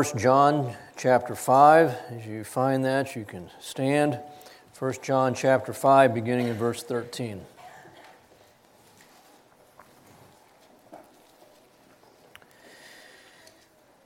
First 0.00 0.16
John 0.16 0.74
chapter 0.96 1.34
5. 1.34 1.94
As 2.12 2.26
you 2.26 2.42
find 2.42 2.86
that, 2.86 3.14
you 3.14 3.26
can 3.26 3.50
stand. 3.60 4.18
First 4.72 5.02
John 5.02 5.34
chapter 5.34 5.74
5, 5.74 6.14
beginning 6.14 6.46
in 6.46 6.54
verse 6.54 6.82
13. 6.82 7.44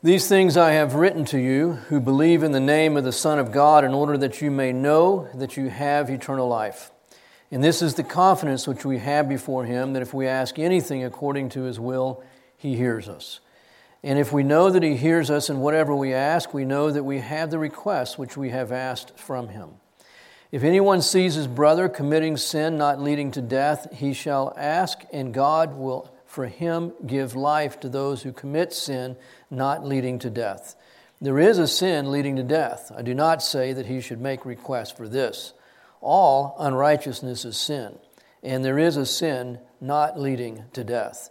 These 0.03 0.27
things 0.27 0.57
I 0.57 0.73
have 0.73 0.97
written 0.97 1.25
to 1.27 1.39
you 1.39 1.75
who 1.75 2.01
believe 2.01 2.43
in 2.43 2.51
the 2.51 2.59
name 2.59 2.97
of 2.97 3.05
the 3.05 3.13
Son 3.13 3.39
of 3.39 3.53
God, 3.53 3.85
in 3.85 3.95
order 3.95 4.19
that 4.19 4.43
you 4.43 4.51
may 4.51 4.73
know 4.73 5.29
that 5.33 5.57
you 5.57 5.69
have 5.69 6.11
eternal 6.11 6.49
life. 6.49 6.91
And 7.53 7.63
this 7.63 7.83
is 7.83 7.95
the 7.95 8.03
confidence 8.03 8.67
which 8.67 8.85
we 8.85 8.99
have 8.99 9.29
before 9.29 9.65
Him 9.65 9.93
that 9.93 10.03
if 10.03 10.13
we 10.13 10.27
ask 10.27 10.59
anything 10.59 11.05
according 11.05 11.51
to 11.51 11.63
His 11.63 11.79
will, 11.79 12.25
He 12.57 12.75
hears 12.75 13.09
us. 13.09 13.39
And 14.05 14.19
if 14.19 14.33
we 14.33 14.45
know 14.45 14.71
that 14.71 14.85
He 14.85 14.97
hears 14.97 15.31
us 15.31 15.51
in 15.51 15.59
whatever 15.59 15.97
we 15.97 16.15
ask, 16.15 16.55
we 16.55 16.65
know 16.65 16.93
that 16.93 17.03
we 17.03 17.19
have 17.19 17.51
the 17.51 17.59
request 17.59 18.19
which 18.19 18.37
we 18.37 18.51
have 18.51 18.71
asked 18.71 19.19
from 19.19 19.49
Him. 19.49 19.71
If 20.55 20.63
anyone 20.63 21.03
sees 21.03 21.35
his 21.35 21.49
brother 21.49 21.89
committing 21.89 22.37
sin 22.37 22.79
not 22.79 23.01
leading 23.01 23.33
to 23.33 23.43
death, 23.43 23.89
he 23.93 24.13
shall 24.13 24.55
ask, 24.57 25.01
and 25.13 25.35
God 25.35 25.75
will 25.75 26.15
for 26.27 26.47
him 26.47 26.93
give 27.05 27.35
life 27.35 27.81
to 27.81 27.89
those 27.89 28.23
who 28.23 28.31
commit 28.31 28.73
sin 28.73 29.17
not 29.51 29.85
leading 29.85 30.21
to 30.21 30.31
death. 30.31 30.77
There 31.21 31.41
is 31.41 31.59
a 31.59 31.67
sin 31.67 32.13
leading 32.13 32.37
to 32.37 32.45
death. 32.45 32.93
I 32.97 33.03
do 33.03 33.15
not 33.15 33.43
say 33.43 33.73
that 33.73 33.87
he 33.87 34.01
should 34.01 34.21
make 34.21 34.47
request 34.47 34.97
for 34.97 35.09
this. 35.09 35.55
All 36.01 36.55
unrighteousness 36.61 37.45
is 37.45 37.57
sin, 37.57 37.99
and 38.41 38.65
there 38.65 38.79
is 38.79 38.97
a 38.97 39.07
sin 39.07 39.59
not 39.81 40.21
leading 40.21 40.67
to 40.75 40.85
death. 40.85 41.31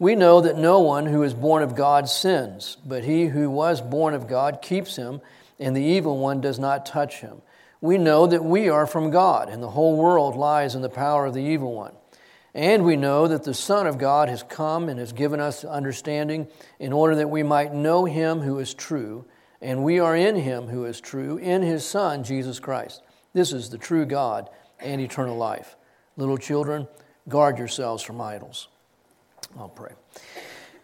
We 0.00 0.14
know 0.14 0.40
that 0.40 0.56
no 0.56 0.80
one 0.80 1.04
who 1.04 1.22
is 1.22 1.34
born 1.34 1.62
of 1.62 1.76
God 1.76 2.08
sins, 2.08 2.78
but 2.86 3.04
he 3.04 3.26
who 3.26 3.50
was 3.50 3.82
born 3.82 4.14
of 4.14 4.26
God 4.26 4.62
keeps 4.62 4.96
him, 4.96 5.20
and 5.58 5.76
the 5.76 5.82
evil 5.82 6.16
one 6.16 6.40
does 6.40 6.58
not 6.58 6.86
touch 6.86 7.20
him. 7.20 7.42
We 7.82 7.98
know 7.98 8.26
that 8.26 8.42
we 8.42 8.70
are 8.70 8.86
from 8.86 9.10
God, 9.10 9.50
and 9.50 9.62
the 9.62 9.68
whole 9.68 9.98
world 9.98 10.36
lies 10.36 10.74
in 10.74 10.80
the 10.80 10.88
power 10.88 11.26
of 11.26 11.34
the 11.34 11.42
evil 11.42 11.74
one. 11.74 11.92
And 12.54 12.82
we 12.86 12.96
know 12.96 13.28
that 13.28 13.44
the 13.44 13.52
Son 13.52 13.86
of 13.86 13.98
God 13.98 14.30
has 14.30 14.42
come 14.42 14.88
and 14.88 14.98
has 14.98 15.12
given 15.12 15.38
us 15.38 15.66
understanding 15.66 16.48
in 16.78 16.94
order 16.94 17.14
that 17.16 17.28
we 17.28 17.42
might 17.42 17.74
know 17.74 18.06
him 18.06 18.40
who 18.40 18.58
is 18.58 18.72
true, 18.72 19.26
and 19.60 19.84
we 19.84 19.98
are 19.98 20.16
in 20.16 20.34
him 20.34 20.68
who 20.68 20.86
is 20.86 20.98
true, 21.02 21.36
in 21.36 21.60
his 21.60 21.84
Son, 21.84 22.24
Jesus 22.24 22.58
Christ. 22.58 23.02
This 23.34 23.52
is 23.52 23.68
the 23.68 23.76
true 23.76 24.06
God 24.06 24.48
and 24.78 24.98
eternal 24.98 25.36
life. 25.36 25.76
Little 26.16 26.38
children, 26.38 26.88
guard 27.28 27.58
yourselves 27.58 28.02
from 28.02 28.18
idols. 28.18 28.68
I'll 29.58 29.68
pray. 29.68 29.92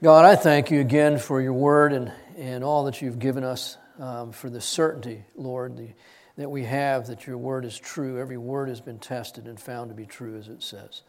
God, 0.02 0.24
I 0.24 0.36
thank 0.36 0.70
you 0.70 0.80
again 0.80 1.18
for 1.18 1.40
your 1.40 1.52
word 1.52 1.92
and, 1.92 2.12
and 2.36 2.62
all 2.62 2.84
that 2.84 3.00
you've 3.00 3.18
given 3.18 3.44
us 3.44 3.78
um, 3.98 4.32
for 4.32 4.50
the 4.50 4.60
certainty, 4.60 5.24
Lord, 5.34 5.76
the, 5.76 5.88
that 6.36 6.50
we 6.50 6.64
have 6.64 7.06
that 7.06 7.26
your 7.26 7.38
word 7.38 7.64
is 7.64 7.78
true. 7.78 8.20
Every 8.20 8.36
word 8.36 8.68
has 8.68 8.80
been 8.80 8.98
tested 8.98 9.46
and 9.46 9.58
found 9.58 9.90
to 9.90 9.94
be 9.94 10.04
true, 10.04 10.36
as 10.36 10.48
it 10.48 10.62
says. 10.62 11.02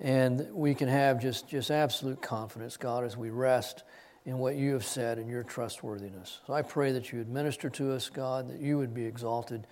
And 0.00 0.48
we 0.52 0.74
can 0.74 0.88
have 0.88 1.20
just, 1.20 1.48
just 1.48 1.70
absolute 1.70 2.22
confidence, 2.22 2.76
God, 2.76 3.04
as 3.04 3.16
we 3.16 3.30
rest 3.30 3.82
in 4.24 4.38
what 4.38 4.56
you 4.56 4.72
have 4.72 4.84
said 4.84 5.18
and 5.18 5.28
your 5.28 5.42
trustworthiness. 5.42 6.40
So 6.46 6.52
I 6.52 6.62
pray 6.62 6.92
that 6.92 7.12
you 7.12 7.18
would 7.18 7.28
minister 7.28 7.70
to 7.70 7.92
us, 7.92 8.08
God, 8.08 8.48
that 8.48 8.60
you 8.60 8.78
would 8.78 8.94
be 8.94 9.04
exalted, 9.04 9.66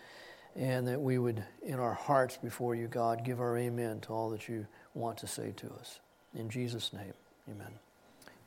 and 0.55 0.87
that 0.87 1.01
we 1.01 1.19
would, 1.19 1.42
in 1.62 1.81
our 1.81 1.95
hearts 1.95 2.37
before 2.37 2.75
you, 2.75 2.87
God, 2.87 3.25
give 3.25 3.41
our 3.41 3.57
amen 3.59 4.01
to 4.03 4.12
all 4.12 4.31
that 4.31 4.48
you 4.48 4.67
want 4.95 5.19
to 5.19 5.27
say 5.27 5.53
to 5.57 5.73
us. 5.73 5.98
In 6.36 6.50
Jesus' 6.50 6.92
name, 6.92 7.12
amen. 7.48 7.68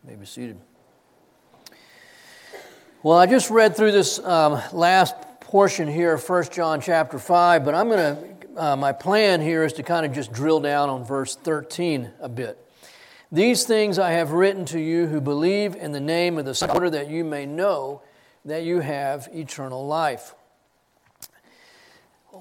You 0.04 0.10
may 0.10 0.16
be 0.18 0.26
seated. 0.26 0.58
Well, 3.02 3.18
I 3.18 3.26
just 3.28 3.50
read 3.50 3.78
through 3.78 3.94
this 3.94 4.20
um, 4.20 4.62
last 4.74 5.16
portion 5.40 5.88
here, 5.88 6.18
1 6.18 6.44
John 6.52 6.82
chapter 6.82 7.18
5, 7.18 7.64
but 7.64 7.74
I'm 7.74 7.88
going 7.88 8.16
to, 8.16 8.62
uh, 8.62 8.76
my 8.76 8.92
plan 8.92 9.40
here 9.40 9.64
is 9.64 9.72
to 9.74 9.84
kind 9.84 10.06
of 10.06 10.12
just 10.12 10.34
drill 10.34 10.60
down 10.60 10.90
on 10.90 11.06
verse 11.06 11.38
13 11.38 12.12
a 12.20 12.28
bit. 12.28 12.62
These 13.32 13.64
things 13.64 13.98
I 14.00 14.12
have 14.12 14.32
written 14.32 14.66
to 14.66 14.80
you 14.80 15.08
who 15.08 15.22
believe 15.22 15.76
in 15.76 15.94
the 15.94 16.02
name 16.02 16.38
of 16.38 16.44
the 16.44 16.54
Son, 16.54 16.70
order 16.72 16.90
that 16.90 17.10
you 17.10 17.24
may 17.24 17.46
know 17.46 18.02
that 18.44 18.64
you 18.64 18.82
have 18.82 19.30
eternal 19.34 19.88
life. 19.88 20.36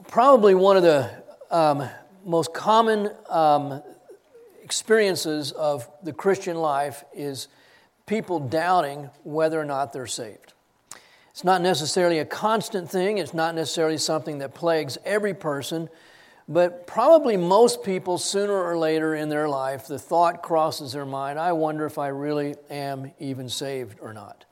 Probably 0.08 0.56
one 0.56 0.76
of 0.76 0.82
the 0.82 1.08
um, 1.52 1.88
most 2.24 2.52
common 2.52 3.10
um, 3.28 3.82
experiences 4.66 5.52
of 5.52 5.88
the 6.02 6.12
Christian 6.12 6.56
life 6.56 7.04
is 7.14 7.46
people 8.04 8.40
doubting 8.40 9.10
whether 9.22 9.60
or 9.60 9.64
not 9.64 9.92
they're 9.92 10.08
saved. 10.08 10.54
It's 11.30 11.44
not 11.44 11.62
necessarily 11.62 12.18
a 12.18 12.24
constant 12.24 12.90
thing, 12.90 13.18
it's 13.18 13.32
not 13.32 13.54
necessarily 13.54 13.96
something 13.96 14.38
that 14.38 14.54
plagues 14.54 14.98
every 15.04 15.34
person, 15.34 15.88
but 16.48 16.88
probably 16.88 17.36
most 17.36 17.84
people, 17.84 18.18
sooner 18.18 18.60
or 18.60 18.76
later 18.76 19.14
in 19.14 19.28
their 19.28 19.48
life, 19.48 19.86
the 19.86 20.00
thought 20.00 20.42
crosses 20.42 20.94
their 20.94 21.06
mind 21.06 21.38
I 21.38 21.52
wonder 21.52 21.86
if 21.86 21.96
I 21.96 22.08
really 22.08 22.56
am 22.68 23.12
even 23.20 23.48
saved 23.48 24.00
or 24.00 24.12
not. 24.12 24.46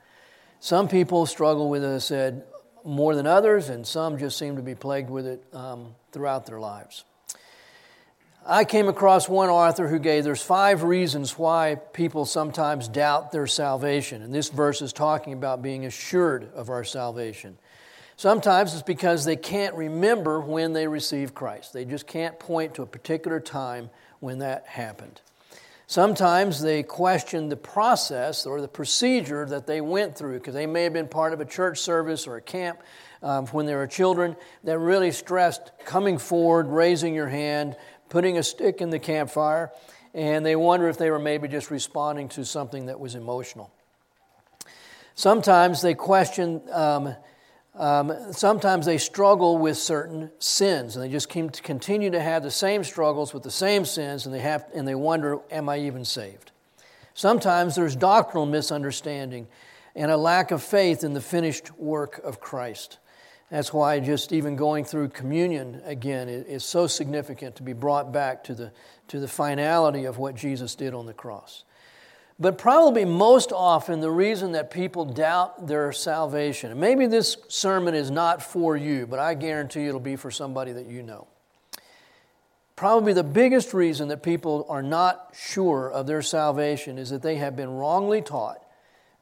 Some 0.61 0.87
people 0.87 1.25
struggle 1.25 1.69
with 1.69 1.83
it, 1.83 1.99
said, 1.99 2.45
more 2.85 3.15
than 3.15 3.27
others, 3.27 3.67
and 3.67 3.85
some 3.85 4.17
just 4.17 4.37
seem 4.37 4.55
to 4.55 4.61
be 4.61 4.75
plagued 4.75 5.09
with 5.09 5.27
it 5.27 5.43
um, 5.51 5.93
throughout 6.13 6.45
their 6.45 6.61
lives. 6.61 7.03
I 8.47 8.63
came 8.63 8.87
across 8.87 9.27
one 9.27 9.49
author 9.49 9.87
who 9.87 9.97
gave 9.97 10.23
there's 10.23 10.41
five 10.41 10.83
reasons 10.83 11.35
why 11.35 11.75
people 11.93 12.25
sometimes 12.25 12.87
doubt 12.87 13.31
their 13.31 13.47
salvation. 13.47 14.21
And 14.21 14.31
this 14.31 14.49
verse 14.49 14.83
is 14.83 14.93
talking 14.93 15.33
about 15.33 15.63
being 15.63 15.85
assured 15.87 16.53
of 16.53 16.69
our 16.69 16.83
salvation. 16.83 17.57
Sometimes 18.17 18.73
it's 18.73 18.83
because 18.83 19.25
they 19.25 19.35
can't 19.35 19.73
remember 19.73 20.39
when 20.39 20.73
they 20.73 20.87
received 20.87 21.33
Christ. 21.33 21.73
They 21.73 21.85
just 21.85 22.05
can't 22.05 22.37
point 22.37 22.75
to 22.75 22.83
a 22.83 22.85
particular 22.85 23.39
time 23.39 23.89
when 24.19 24.37
that 24.39 24.67
happened. 24.67 25.21
Sometimes 25.87 26.61
they 26.61 26.83
question 26.83 27.49
the 27.49 27.57
process 27.57 28.45
or 28.45 28.61
the 28.61 28.67
procedure 28.67 29.45
that 29.47 29.65
they 29.65 29.81
went 29.81 30.15
through 30.15 30.39
because 30.39 30.53
they 30.53 30.65
may 30.65 30.83
have 30.83 30.93
been 30.93 31.07
part 31.07 31.33
of 31.33 31.41
a 31.41 31.45
church 31.45 31.79
service 31.79 32.27
or 32.27 32.37
a 32.37 32.41
camp 32.41 32.79
um, 33.21 33.45
when 33.47 33.65
they 33.65 33.75
were 33.75 33.85
children 33.85 34.35
that 34.63 34.79
really 34.79 35.11
stressed 35.11 35.71
coming 35.83 36.17
forward, 36.17 36.67
raising 36.67 37.13
your 37.13 37.27
hand, 37.27 37.75
putting 38.09 38.37
a 38.37 38.43
stick 38.43 38.81
in 38.81 38.89
the 38.89 38.99
campfire, 38.99 39.71
and 40.13 40.45
they 40.45 40.55
wonder 40.55 40.87
if 40.87 40.97
they 40.97 41.11
were 41.11 41.19
maybe 41.19 41.47
just 41.47 41.71
responding 41.71 42.29
to 42.29 42.45
something 42.45 42.85
that 42.87 42.99
was 42.99 43.15
emotional. 43.15 43.71
Sometimes 45.15 45.81
they 45.81 45.93
question, 45.93 46.61
um, 46.71 47.15
um, 47.75 48.13
sometimes 48.31 48.85
they 48.85 48.97
struggle 48.97 49.57
with 49.57 49.77
certain 49.77 50.31
sins, 50.39 50.95
and 50.95 51.03
they 51.03 51.09
just 51.09 51.29
continue 51.29 52.11
to 52.11 52.21
have 52.21 52.43
the 52.43 52.51
same 52.51 52.83
struggles 52.83 53.33
with 53.33 53.43
the 53.43 53.51
same 53.51 53.85
sins, 53.85 54.25
and 54.25 54.33
they, 54.33 54.39
have, 54.39 54.65
and 54.73 54.87
they 54.87 54.95
wonder, 54.95 55.39
Am 55.51 55.69
I 55.69 55.79
even 55.79 56.05
saved? 56.05 56.51
Sometimes 57.13 57.75
there's 57.75 57.95
doctrinal 57.95 58.45
misunderstanding 58.45 59.47
and 59.95 60.11
a 60.11 60.17
lack 60.17 60.51
of 60.51 60.61
faith 60.61 61.03
in 61.03 61.13
the 61.13 61.21
finished 61.21 61.71
work 61.79 62.19
of 62.23 62.41
Christ. 62.41 62.99
That's 63.49 63.71
why 63.71 63.99
just 63.99 64.31
even 64.31 64.55
going 64.55 64.85
through 64.85 65.09
communion 65.09 65.81
again 65.85 66.29
is 66.29 66.63
so 66.63 66.87
significant 66.87 67.55
to 67.57 67.63
be 67.63 67.73
brought 67.73 68.11
back 68.11 68.43
to 68.45 68.55
the, 68.55 68.71
to 69.09 69.19
the 69.19 69.27
finality 69.27 70.05
of 70.05 70.17
what 70.17 70.35
Jesus 70.35 70.75
did 70.75 70.93
on 70.93 71.05
the 71.05 71.13
cross. 71.13 71.63
But 72.37 72.57
probably 72.57 73.05
most 73.05 73.53
often, 73.53 74.01
the 74.01 74.11
reason 74.11 74.53
that 74.53 74.69
people 74.69 75.05
doubt 75.05 75.67
their 75.67 75.93
salvation, 75.93 76.71
and 76.71 76.79
maybe 76.79 77.05
this 77.05 77.37
sermon 77.47 77.95
is 77.95 78.11
not 78.11 78.43
for 78.43 78.75
you, 78.75 79.07
but 79.07 79.19
I 79.19 79.35
guarantee 79.35 79.85
it'll 79.85 80.01
be 80.01 80.17
for 80.17 80.31
somebody 80.31 80.73
that 80.73 80.87
you 80.87 81.01
know. 81.01 81.27
Probably 82.75 83.13
the 83.13 83.23
biggest 83.23 83.73
reason 83.73 84.09
that 84.09 84.21
people 84.21 84.65
are 84.67 84.83
not 84.83 85.33
sure 85.33 85.89
of 85.89 86.07
their 86.07 86.21
salvation 86.21 86.97
is 86.97 87.09
that 87.11 87.21
they 87.21 87.37
have 87.37 87.55
been 87.55 87.69
wrongly 87.69 88.21
taught 88.21 88.61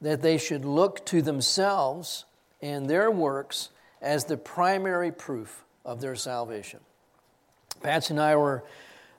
that 0.00 0.22
they 0.22 0.36
should 0.36 0.64
look 0.64 1.06
to 1.06 1.22
themselves 1.22 2.24
and 2.60 2.90
their 2.90 3.10
works 3.12 3.68
as 4.04 4.26
the 4.26 4.36
primary 4.36 5.10
proof 5.10 5.64
of 5.84 6.00
their 6.00 6.14
salvation. 6.14 6.78
Patsy 7.82 8.12
and 8.12 8.20
I 8.20 8.36
were 8.36 8.62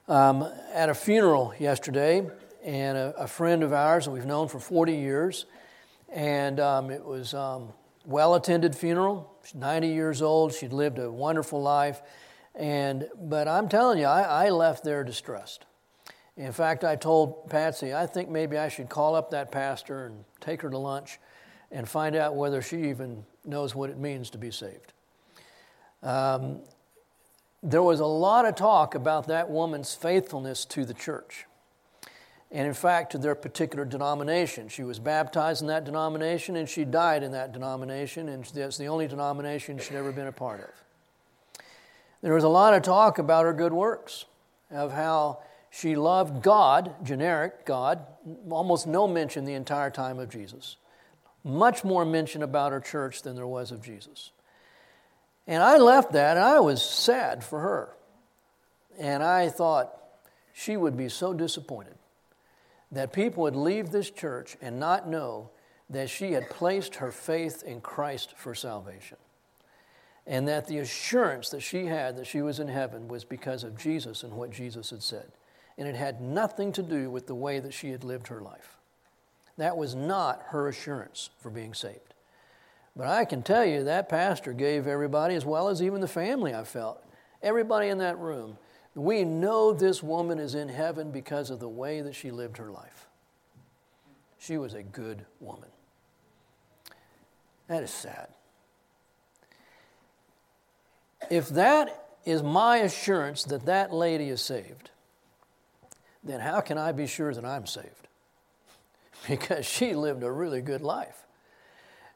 um, 0.08 0.48
at 0.72 0.88
a 0.88 0.94
funeral 0.94 1.52
yesterday, 1.58 2.24
and 2.64 2.96
a, 2.96 3.14
a, 3.18 3.26
friend 3.26 3.64
of 3.64 3.72
ours 3.72 4.04
that 4.04 4.12
we've 4.12 4.24
known 4.24 4.48
for 4.48 4.60
40 4.60 4.94
years, 4.94 5.46
and 6.08 6.60
um, 6.60 6.90
it 6.90 7.04
was 7.04 7.34
um, 7.34 7.72
well 8.04 8.36
attended 8.36 8.76
funeral. 8.76 9.32
She's 9.44 9.56
90 9.56 9.88
years 9.88 10.22
old. 10.22 10.54
She'd 10.54 10.72
lived 10.72 10.98
a 10.98 11.10
wonderful 11.10 11.60
life, 11.60 12.00
and 12.54 13.08
but 13.20 13.48
I'm 13.48 13.68
telling 13.68 13.98
you, 13.98 14.06
I, 14.06 14.46
I 14.46 14.50
left 14.50 14.84
there 14.84 15.02
distressed. 15.02 15.66
In 16.36 16.52
fact, 16.52 16.84
I 16.84 16.94
told 16.94 17.50
Patsy, 17.50 17.92
I 17.92 18.06
think 18.06 18.28
maybe 18.28 18.56
I 18.56 18.68
should 18.68 18.88
call 18.88 19.16
up 19.16 19.30
that 19.30 19.50
pastor 19.50 20.06
and 20.06 20.24
take 20.40 20.62
her 20.62 20.70
to 20.70 20.78
lunch 20.78 21.18
and 21.72 21.88
find 21.88 22.14
out 22.14 22.36
whether 22.36 22.62
she 22.62 22.88
even 22.88 23.24
knows 23.46 23.74
what 23.74 23.90
it 23.90 23.98
means 23.98 24.30
to 24.30 24.38
be 24.38 24.50
saved. 24.50 24.92
Um, 26.02 26.60
there 27.62 27.82
was 27.82 28.00
a 28.00 28.06
lot 28.06 28.44
of 28.44 28.54
talk 28.54 28.94
about 28.94 29.26
that 29.28 29.50
woman's 29.50 29.94
faithfulness 29.94 30.64
to 30.66 30.84
the 30.84 30.94
church. 30.94 31.46
and 32.50 32.66
in 32.66 32.74
fact 32.74 33.12
to 33.12 33.18
their 33.18 33.34
particular 33.34 33.84
denomination. 33.84 34.68
She 34.68 34.84
was 34.84 34.98
baptized 34.98 35.62
in 35.62 35.68
that 35.68 35.84
denomination 35.84 36.56
and 36.56 36.68
she 36.68 36.84
died 36.84 37.22
in 37.22 37.32
that 37.32 37.52
denomination, 37.52 38.28
and 38.28 38.44
that's 38.44 38.78
the 38.78 38.86
only 38.86 39.08
denomination 39.08 39.78
she'd 39.78 39.96
ever 39.96 40.12
been 40.12 40.28
a 40.28 40.32
part 40.32 40.60
of. 40.60 40.70
There 42.22 42.34
was 42.34 42.44
a 42.44 42.48
lot 42.48 42.74
of 42.74 42.82
talk 42.82 43.18
about 43.18 43.44
her 43.44 43.52
good 43.52 43.72
works, 43.72 44.24
of 44.70 44.92
how 44.92 45.40
she 45.70 45.96
loved 45.96 46.42
God, 46.42 46.94
generic 47.04 47.66
God, 47.66 48.04
almost 48.48 48.86
no 48.86 49.06
mention 49.06 49.44
the 49.44 49.54
entire 49.54 49.90
time 49.90 50.18
of 50.18 50.30
Jesus. 50.30 50.76
Much 51.46 51.84
more 51.84 52.04
mention 52.04 52.42
about 52.42 52.72
her 52.72 52.80
church 52.80 53.22
than 53.22 53.36
there 53.36 53.46
was 53.46 53.70
of 53.70 53.80
Jesus. 53.80 54.32
And 55.46 55.62
I 55.62 55.76
left 55.76 56.12
that 56.12 56.36
and 56.36 56.44
I 56.44 56.58
was 56.58 56.82
sad 56.82 57.44
for 57.44 57.60
her. 57.60 57.94
And 58.98 59.22
I 59.22 59.48
thought 59.48 59.92
she 60.52 60.76
would 60.76 60.96
be 60.96 61.08
so 61.08 61.32
disappointed 61.32 61.94
that 62.90 63.12
people 63.12 63.44
would 63.44 63.54
leave 63.54 63.90
this 63.90 64.10
church 64.10 64.56
and 64.60 64.80
not 64.80 65.08
know 65.08 65.50
that 65.88 66.10
she 66.10 66.32
had 66.32 66.50
placed 66.50 66.96
her 66.96 67.12
faith 67.12 67.62
in 67.62 67.80
Christ 67.80 68.34
for 68.36 68.52
salvation. 68.52 69.18
And 70.26 70.48
that 70.48 70.66
the 70.66 70.78
assurance 70.78 71.50
that 71.50 71.60
she 71.60 71.86
had 71.86 72.16
that 72.16 72.26
she 72.26 72.42
was 72.42 72.58
in 72.58 72.66
heaven 72.66 73.06
was 73.06 73.24
because 73.24 73.62
of 73.62 73.78
Jesus 73.78 74.24
and 74.24 74.32
what 74.32 74.50
Jesus 74.50 74.90
had 74.90 75.04
said. 75.04 75.30
And 75.78 75.86
it 75.86 75.94
had 75.94 76.20
nothing 76.20 76.72
to 76.72 76.82
do 76.82 77.08
with 77.08 77.28
the 77.28 77.36
way 77.36 77.60
that 77.60 77.72
she 77.72 77.90
had 77.90 78.02
lived 78.02 78.26
her 78.28 78.40
life. 78.40 78.78
That 79.58 79.76
was 79.76 79.94
not 79.94 80.42
her 80.48 80.68
assurance 80.68 81.30
for 81.40 81.50
being 81.50 81.74
saved. 81.74 82.14
But 82.94 83.08
I 83.08 83.24
can 83.24 83.42
tell 83.42 83.64
you 83.64 83.84
that 83.84 84.08
pastor 84.08 84.52
gave 84.52 84.86
everybody, 84.86 85.34
as 85.34 85.44
well 85.44 85.68
as 85.68 85.82
even 85.82 86.00
the 86.00 86.08
family, 86.08 86.54
I 86.54 86.64
felt, 86.64 87.02
everybody 87.42 87.88
in 87.88 87.98
that 87.98 88.18
room, 88.18 88.58
we 88.94 89.24
know 89.24 89.72
this 89.72 90.02
woman 90.02 90.38
is 90.38 90.54
in 90.54 90.68
heaven 90.68 91.10
because 91.10 91.50
of 91.50 91.60
the 91.60 91.68
way 91.68 92.00
that 92.00 92.14
she 92.14 92.30
lived 92.30 92.56
her 92.56 92.70
life. 92.70 93.06
She 94.38 94.56
was 94.56 94.72
a 94.72 94.82
good 94.82 95.26
woman. 95.40 95.68
That 97.68 97.82
is 97.82 97.90
sad. 97.90 98.28
If 101.30 101.48
that 101.50 102.06
is 102.24 102.42
my 102.42 102.78
assurance 102.78 103.44
that 103.44 103.66
that 103.66 103.92
lady 103.92 104.28
is 104.28 104.40
saved, 104.40 104.90
then 106.24 106.40
how 106.40 106.60
can 106.60 106.78
I 106.78 106.92
be 106.92 107.06
sure 107.06 107.34
that 107.34 107.44
I'm 107.44 107.66
saved? 107.66 108.05
Because 109.28 109.66
she 109.66 109.94
lived 109.94 110.22
a 110.22 110.30
really 110.30 110.60
good 110.60 110.82
life. 110.82 111.26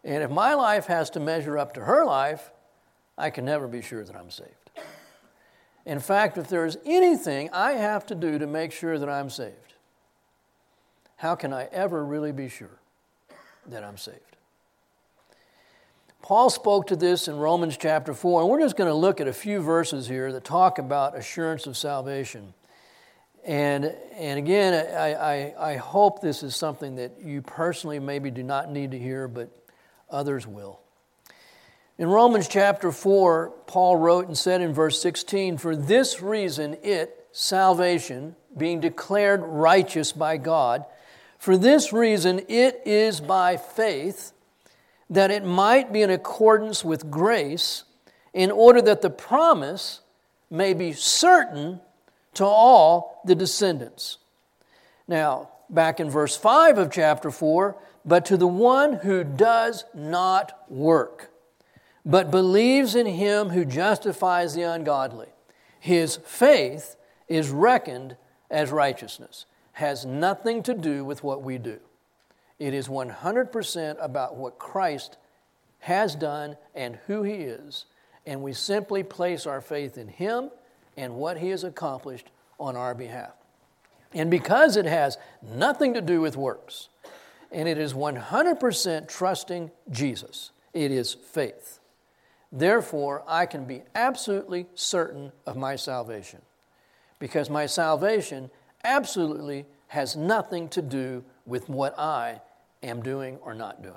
And 0.04 0.22
if 0.22 0.30
my 0.30 0.54
life 0.54 0.86
has 0.86 1.10
to 1.10 1.20
measure 1.20 1.58
up 1.58 1.74
to 1.74 1.84
her 1.84 2.04
life, 2.04 2.52
I 3.18 3.30
can 3.30 3.44
never 3.44 3.66
be 3.66 3.82
sure 3.82 4.04
that 4.04 4.16
I'm 4.16 4.30
saved. 4.30 4.70
In 5.84 5.98
fact, 5.98 6.38
if 6.38 6.48
there's 6.48 6.76
anything 6.86 7.50
I 7.52 7.72
have 7.72 8.06
to 8.06 8.14
do 8.14 8.38
to 8.38 8.46
make 8.46 8.72
sure 8.72 8.98
that 8.98 9.08
I'm 9.08 9.28
saved, 9.28 9.74
how 11.16 11.34
can 11.34 11.52
I 11.52 11.64
ever 11.72 12.04
really 12.04 12.32
be 12.32 12.48
sure 12.48 12.80
that 13.66 13.84
I'm 13.84 13.96
saved? 13.96 14.30
Paul 16.22 16.50
spoke 16.50 16.86
to 16.88 16.96
this 16.96 17.28
in 17.28 17.36
Romans 17.36 17.76
chapter 17.76 18.14
4, 18.14 18.42
and 18.42 18.50
we're 18.50 18.60
just 18.60 18.76
going 18.76 18.88
to 18.88 18.94
look 18.94 19.20
at 19.20 19.28
a 19.28 19.32
few 19.32 19.60
verses 19.60 20.06
here 20.06 20.32
that 20.32 20.44
talk 20.44 20.78
about 20.78 21.16
assurance 21.16 21.66
of 21.66 21.76
salvation. 21.76 22.54
And, 23.44 23.86
and 24.14 24.38
again, 24.38 24.74
I, 24.74 25.14
I, 25.14 25.70
I 25.72 25.76
hope 25.76 26.20
this 26.20 26.42
is 26.42 26.54
something 26.54 26.96
that 26.96 27.12
you 27.22 27.42
personally 27.42 27.98
maybe 27.98 28.30
do 28.30 28.42
not 28.42 28.70
need 28.70 28.90
to 28.90 28.98
hear, 28.98 29.28
but 29.28 29.48
others 30.10 30.46
will. 30.46 30.80
In 31.96 32.08
Romans 32.08 32.48
chapter 32.48 32.92
4, 32.92 33.52
Paul 33.66 33.96
wrote 33.96 34.26
and 34.26 34.36
said 34.36 34.60
in 34.60 34.72
verse 34.72 35.00
16, 35.00 35.58
For 35.58 35.76
this 35.76 36.22
reason 36.22 36.76
it, 36.82 37.26
salvation, 37.32 38.36
being 38.56 38.80
declared 38.80 39.42
righteous 39.42 40.12
by 40.12 40.36
God, 40.36 40.84
for 41.38 41.56
this 41.56 41.92
reason 41.92 42.40
it 42.48 42.82
is 42.84 43.20
by 43.20 43.56
faith, 43.56 44.32
that 45.08 45.30
it 45.30 45.44
might 45.44 45.92
be 45.92 46.02
in 46.02 46.10
accordance 46.10 46.84
with 46.84 47.10
grace, 47.10 47.84
in 48.32 48.50
order 48.50 48.80
that 48.82 49.02
the 49.02 49.10
promise 49.10 50.00
may 50.50 50.72
be 50.74 50.92
certain 50.92 51.80
to 52.34 52.44
all 52.44 53.20
the 53.24 53.34
descendants. 53.34 54.18
Now, 55.08 55.50
back 55.68 56.00
in 56.00 56.10
verse 56.10 56.36
5 56.36 56.78
of 56.78 56.90
chapter 56.90 57.30
4, 57.30 57.76
but 58.04 58.24
to 58.26 58.36
the 58.36 58.46
one 58.46 58.94
who 58.94 59.24
does 59.24 59.84
not 59.94 60.70
work, 60.70 61.30
but 62.04 62.30
believes 62.30 62.94
in 62.94 63.06
him 63.06 63.50
who 63.50 63.64
justifies 63.64 64.54
the 64.54 64.62
ungodly. 64.62 65.28
His 65.78 66.16
faith 66.24 66.96
is 67.28 67.50
reckoned 67.50 68.16
as 68.50 68.70
righteousness, 68.70 69.46
has 69.72 70.04
nothing 70.04 70.62
to 70.64 70.74
do 70.74 71.04
with 71.04 71.22
what 71.22 71.42
we 71.42 71.58
do. 71.58 71.78
It 72.58 72.74
is 72.74 72.88
100% 72.88 73.96
about 74.04 74.36
what 74.36 74.58
Christ 74.58 75.16
has 75.80 76.14
done 76.14 76.56
and 76.74 76.98
who 77.06 77.22
he 77.22 77.34
is, 77.34 77.86
and 78.26 78.42
we 78.42 78.52
simply 78.52 79.02
place 79.02 79.46
our 79.46 79.60
faith 79.60 79.96
in 79.96 80.08
him 80.08 80.50
and 81.00 81.14
what 81.14 81.38
he 81.38 81.48
has 81.48 81.64
accomplished 81.64 82.30
on 82.58 82.76
our 82.76 82.94
behalf. 82.94 83.32
And 84.12 84.30
because 84.30 84.76
it 84.76 84.84
has 84.84 85.16
nothing 85.40 85.94
to 85.94 86.02
do 86.02 86.20
with 86.20 86.36
works, 86.36 86.90
and 87.50 87.66
it 87.66 87.78
is 87.78 87.94
100% 87.94 89.08
trusting 89.08 89.70
Jesus. 89.90 90.50
It 90.74 90.90
is 90.90 91.14
faith. 91.14 91.80
Therefore, 92.52 93.24
I 93.26 93.46
can 93.46 93.64
be 93.64 93.82
absolutely 93.94 94.66
certain 94.74 95.32
of 95.46 95.56
my 95.56 95.74
salvation 95.74 96.42
because 97.18 97.48
my 97.48 97.64
salvation 97.64 98.50
absolutely 98.84 99.64
has 99.88 100.16
nothing 100.16 100.68
to 100.68 100.82
do 100.82 101.24
with 101.46 101.68
what 101.68 101.98
I 101.98 102.42
am 102.82 103.02
doing 103.02 103.38
or 103.38 103.54
not 103.54 103.82
doing. 103.82 103.96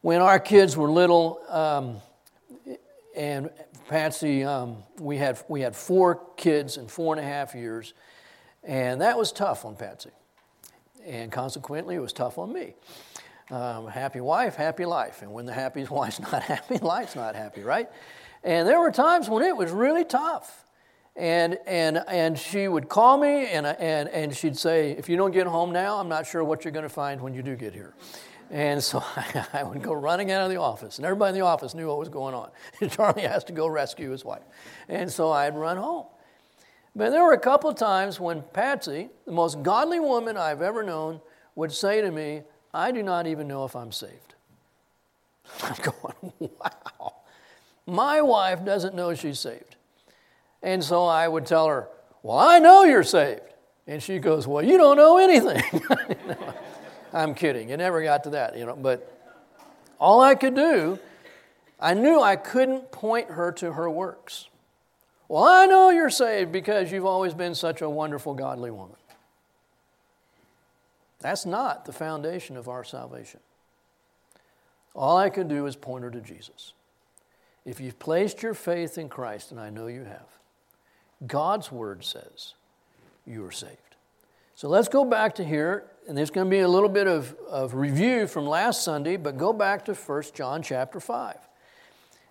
When 0.00 0.20
our 0.20 0.40
kids 0.40 0.76
were 0.76 0.90
little, 0.90 1.40
um, 1.48 2.00
and 3.14 3.50
Patsy, 3.92 4.42
um, 4.44 4.82
we, 4.98 5.18
had, 5.18 5.38
we 5.48 5.60
had 5.60 5.76
four 5.76 6.22
kids 6.36 6.76
in 6.76 6.88
four 6.88 7.14
and 7.14 7.24
a 7.24 7.28
half 7.28 7.54
years, 7.54 7.94
and 8.64 9.00
that 9.00 9.18
was 9.18 9.32
tough 9.32 9.64
on 9.64 9.76
Patsy 9.76 10.10
and 11.06 11.32
consequently, 11.32 11.96
it 11.96 12.00
was 12.00 12.12
tough 12.12 12.38
on 12.38 12.52
me. 12.52 12.74
Um, 13.50 13.88
happy 13.88 14.20
wife, 14.20 14.54
happy 14.54 14.84
life. 14.84 15.22
And 15.22 15.32
when 15.32 15.46
the 15.46 15.52
happy 15.52 15.84
wife's 15.90 16.20
not 16.20 16.42
happy, 16.42 16.78
life's 16.78 17.16
not 17.16 17.34
happy, 17.34 17.62
right? 17.62 17.88
And 18.44 18.66
there 18.68 18.80
were 18.80 18.90
times 18.90 19.28
when 19.28 19.42
it 19.42 19.56
was 19.56 19.70
really 19.70 20.04
tough. 20.04 20.64
And, 21.14 21.58
and, 21.66 22.02
and 22.08 22.38
she 22.38 22.68
would 22.68 22.88
call 22.88 23.18
me 23.18 23.46
and, 23.48 23.66
and, 23.66 24.08
and 24.08 24.34
she'd 24.34 24.56
say, 24.56 24.92
If 24.92 25.10
you 25.10 25.16
don't 25.18 25.32
get 25.32 25.46
home 25.46 25.70
now, 25.70 25.98
I'm 25.98 26.08
not 26.08 26.26
sure 26.26 26.42
what 26.42 26.64
you're 26.64 26.72
going 26.72 26.84
to 26.84 26.88
find 26.88 27.20
when 27.20 27.34
you 27.34 27.42
do 27.42 27.54
get 27.54 27.74
here. 27.74 27.94
And 28.52 28.84
so 28.84 29.02
I, 29.16 29.46
I 29.54 29.62
would 29.64 29.82
go 29.82 29.94
running 29.94 30.30
out 30.30 30.44
of 30.44 30.50
the 30.50 30.60
office, 30.60 30.98
and 30.98 31.06
everybody 31.06 31.30
in 31.30 31.34
the 31.34 31.46
office 31.46 31.74
knew 31.74 31.88
what 31.88 31.98
was 31.98 32.10
going 32.10 32.34
on. 32.34 32.50
Charlie 32.90 33.22
has 33.22 33.42
to 33.44 33.52
go 33.52 33.66
rescue 33.66 34.10
his 34.10 34.24
wife. 34.24 34.42
And 34.88 35.10
so 35.10 35.32
I'd 35.32 35.56
run 35.56 35.78
home. 35.78 36.06
But 36.94 37.10
there 37.10 37.24
were 37.24 37.32
a 37.32 37.40
couple 37.40 37.70
of 37.70 37.76
times 37.76 38.20
when 38.20 38.42
Patsy, 38.52 39.08
the 39.24 39.32
most 39.32 39.62
godly 39.62 39.98
woman 39.98 40.36
I've 40.36 40.60
ever 40.60 40.82
known, 40.82 41.20
would 41.54 41.72
say 41.72 42.02
to 42.02 42.10
me, 42.10 42.42
I 42.74 42.92
do 42.92 43.02
not 43.02 43.26
even 43.26 43.48
know 43.48 43.64
if 43.64 43.74
I'm 43.74 43.90
saved. 43.90 44.34
I'm 45.62 45.76
going, 45.82 46.32
wow. 46.38 47.14
My 47.86 48.20
wife 48.20 48.64
doesn't 48.64 48.94
know 48.94 49.14
she's 49.14 49.40
saved. 49.40 49.76
And 50.62 50.84
so 50.84 51.04
I 51.06 51.26
would 51.26 51.46
tell 51.46 51.66
her, 51.66 51.88
Well, 52.22 52.38
I 52.38 52.58
know 52.58 52.84
you're 52.84 53.02
saved. 53.02 53.40
And 53.86 54.02
she 54.02 54.18
goes, 54.18 54.46
Well, 54.46 54.64
you 54.64 54.78
don't 54.78 54.96
know 54.96 55.18
anything. 55.18 55.82
I'm 57.12 57.34
kidding. 57.34 57.70
It 57.70 57.76
never 57.76 58.02
got 58.02 58.24
to 58.24 58.30
that, 58.30 58.56
you 58.56 58.66
know. 58.66 58.76
But 58.76 59.08
all 59.98 60.20
I 60.20 60.34
could 60.34 60.54
do, 60.54 60.98
I 61.78 61.94
knew 61.94 62.20
I 62.20 62.36
couldn't 62.36 62.90
point 62.90 63.30
her 63.30 63.52
to 63.52 63.72
her 63.72 63.90
works. 63.90 64.48
Well, 65.28 65.44
I 65.44 65.66
know 65.66 65.90
you're 65.90 66.10
saved 66.10 66.52
because 66.52 66.92
you've 66.92 67.06
always 67.06 67.34
been 67.34 67.54
such 67.54 67.80
a 67.82 67.88
wonderful, 67.88 68.34
godly 68.34 68.70
woman. 68.70 68.96
That's 71.20 71.46
not 71.46 71.84
the 71.84 71.92
foundation 71.92 72.56
of 72.56 72.68
our 72.68 72.84
salvation. 72.84 73.40
All 74.94 75.16
I 75.16 75.30
can 75.30 75.48
do 75.48 75.66
is 75.66 75.76
point 75.76 76.04
her 76.04 76.10
to 76.10 76.20
Jesus. 76.20 76.72
If 77.64 77.80
you've 77.80 77.98
placed 77.98 78.42
your 78.42 78.54
faith 78.54 78.98
in 78.98 79.08
Christ, 79.08 79.52
and 79.52 79.60
I 79.60 79.70
know 79.70 79.86
you 79.86 80.04
have, 80.04 80.26
God's 81.26 81.70
word 81.70 82.04
says 82.04 82.54
you 83.24 83.44
are 83.44 83.52
saved. 83.52 83.76
So 84.54 84.68
let's 84.68 84.88
go 84.88 85.04
back 85.04 85.36
to 85.36 85.44
here, 85.44 85.84
and 86.08 86.16
there's 86.16 86.30
going 86.30 86.46
to 86.46 86.50
be 86.50 86.60
a 86.60 86.68
little 86.68 86.88
bit 86.88 87.06
of, 87.06 87.34
of 87.48 87.74
review 87.74 88.26
from 88.26 88.46
last 88.46 88.82
Sunday, 88.84 89.16
but 89.16 89.36
go 89.36 89.52
back 89.52 89.84
to 89.86 89.94
1 89.94 90.22
John 90.34 90.62
chapter 90.62 91.00
5. 91.00 91.36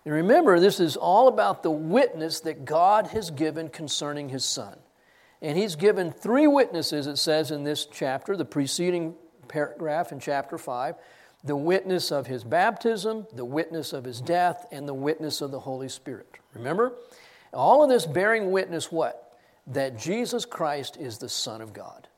And 0.04 0.14
remember, 0.14 0.58
this 0.58 0.80
is 0.80 0.96
all 0.96 1.28
about 1.28 1.62
the 1.62 1.70
witness 1.70 2.40
that 2.40 2.64
God 2.64 3.08
has 3.08 3.30
given 3.30 3.68
concerning 3.68 4.28
his 4.28 4.44
son. 4.44 4.76
And 5.40 5.56
he's 5.56 5.76
given 5.76 6.12
three 6.12 6.46
witnesses, 6.46 7.06
it 7.06 7.16
says 7.16 7.50
in 7.50 7.64
this 7.64 7.86
chapter, 7.86 8.36
the 8.36 8.44
preceding 8.44 9.14
paragraph 9.48 10.12
in 10.12 10.20
chapter 10.20 10.58
5 10.58 10.96
the 11.44 11.56
witness 11.56 12.12
of 12.12 12.28
his 12.28 12.44
baptism, 12.44 13.26
the 13.34 13.44
witness 13.44 13.92
of 13.92 14.04
his 14.04 14.20
death, 14.20 14.64
and 14.70 14.86
the 14.86 14.94
witness 14.94 15.40
of 15.40 15.50
the 15.50 15.58
Holy 15.58 15.88
Spirit. 15.88 16.28
Remember? 16.54 16.92
All 17.52 17.82
of 17.82 17.90
this 17.90 18.06
bearing 18.06 18.52
witness 18.52 18.92
what? 18.92 19.22
that 19.68 19.98
Jesus 19.98 20.44
Christ 20.44 20.96
is 20.96 21.18
the 21.18 21.28
Son 21.28 21.60
of 21.60 21.72
God. 21.72 22.08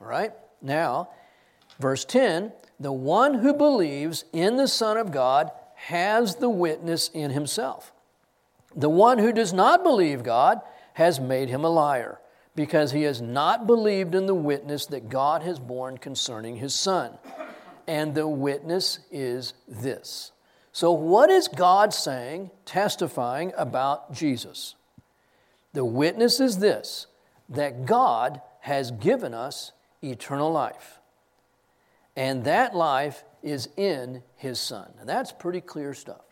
All 0.00 0.06
right? 0.06 0.32
Now, 0.60 1.10
verse 1.78 2.04
10 2.04 2.52
the 2.78 2.92
one 2.92 3.34
who 3.34 3.54
believes 3.54 4.24
in 4.32 4.56
the 4.56 4.68
Son 4.68 4.96
of 4.96 5.10
God 5.10 5.50
has 5.74 6.36
the 6.36 6.50
witness 6.50 7.08
in 7.08 7.30
himself. 7.30 7.92
The 8.74 8.90
one 8.90 9.18
who 9.18 9.32
does 9.32 9.52
not 9.52 9.82
believe 9.82 10.22
God 10.22 10.60
has 10.94 11.18
made 11.18 11.48
him 11.48 11.64
a 11.64 11.70
liar, 11.70 12.18
because 12.54 12.92
he 12.92 13.02
has 13.02 13.20
not 13.20 13.66
believed 13.66 14.14
in 14.14 14.26
the 14.26 14.34
witness 14.34 14.86
that 14.86 15.08
God 15.08 15.42
has 15.42 15.58
borne 15.58 15.98
concerning 15.98 16.56
his 16.56 16.74
Son. 16.74 17.18
And 17.86 18.14
the 18.14 18.28
witness 18.28 18.98
is 19.10 19.54
this. 19.68 20.32
So, 20.72 20.92
what 20.92 21.30
is 21.30 21.48
God 21.48 21.94
saying, 21.94 22.50
testifying 22.66 23.52
about 23.56 24.12
Jesus? 24.12 24.74
The 25.72 25.84
witness 25.84 26.40
is 26.40 26.58
this 26.58 27.06
that 27.48 27.86
God 27.86 28.40
has 28.60 28.90
given 28.90 29.32
us 29.32 29.72
eternal 30.02 30.52
life. 30.52 30.98
And 32.16 32.44
that 32.44 32.74
life 32.74 33.24
is 33.42 33.68
in 33.76 34.22
his 34.36 34.58
Son. 34.58 34.90
And 35.00 35.08
that's 35.08 35.32
pretty 35.32 35.60
clear 35.60 35.94
stuff. 35.94 36.24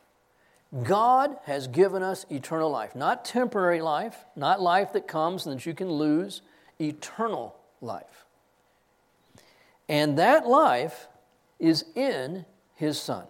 God 0.83 1.37
has 1.45 1.69
given 1.69 2.03
us 2.03 2.27
eternal 2.31 2.71
life, 2.71 2.97
not 2.97 3.25
temporary 3.25 3.81
life, 3.81 4.25
not 4.35 4.61
life 4.61 4.93
that 4.95 5.07
comes 5.07 5.47
and 5.47 5.57
that 5.57 5.67
you 5.67 5.75
can 5.75 5.91
lose, 5.91 6.43
eternal 6.81 7.57
life. 7.81 8.25
And 9.89 10.19
that 10.19 10.49
life 10.49 11.07
is 11.61 11.85
in 11.95 12.45
his 12.75 13.01
Son. 13.01 13.27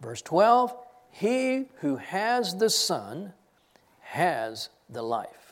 Verse 0.00 0.22
12 0.22 0.74
He 1.10 1.66
who 1.80 1.96
has 1.96 2.56
the 2.56 2.70
Son 2.70 3.34
has 4.00 4.70
the 4.88 5.02
life. 5.02 5.47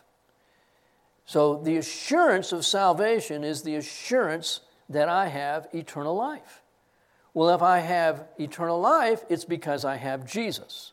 So 1.27 1.57
the 1.57 1.77
assurance 1.77 2.53
of 2.53 2.65
salvation 2.65 3.43
is 3.45 3.63
the 3.63 3.75
assurance 3.75 4.61
that 4.89 5.09
I 5.09 5.27
have 5.27 5.69
eternal 5.75 6.15
life. 6.15 6.63
Well, 7.35 7.55
if 7.55 7.61
I 7.63 7.81
have 7.81 8.29
eternal 8.39 8.81
life, 8.81 9.25
it's 9.29 9.45
because 9.45 9.85
I 9.85 9.97
have 9.97 10.25
Jesus. 10.25 10.93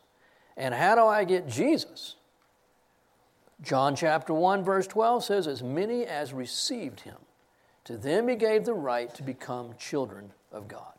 And 0.56 0.74
how 0.74 0.96
do 0.96 1.02
I 1.02 1.24
get 1.24 1.48
Jesus? 1.48 2.16
John 3.62 3.96
chapter 3.96 4.34
1, 4.34 4.64
verse 4.64 4.86
12 4.86 5.24
says, 5.24 5.46
As 5.46 5.62
many 5.62 6.04
as 6.04 6.32
received 6.32 7.00
him, 7.00 7.16
to 7.84 7.96
them 7.96 8.28
he 8.28 8.34
gave 8.34 8.64
the 8.64 8.74
right 8.74 9.14
to 9.14 9.22
become 9.22 9.74
children 9.78 10.32
of 10.52 10.68
God. 10.68 10.92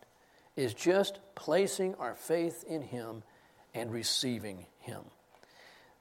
Is 0.56 0.74
just 0.74 1.20
placing 1.36 1.96
our 1.96 2.16
faith 2.16 2.64
in 2.68 2.82
him 2.82 3.24
and 3.74 3.92
receiving 3.92 4.66
him. 4.80 5.02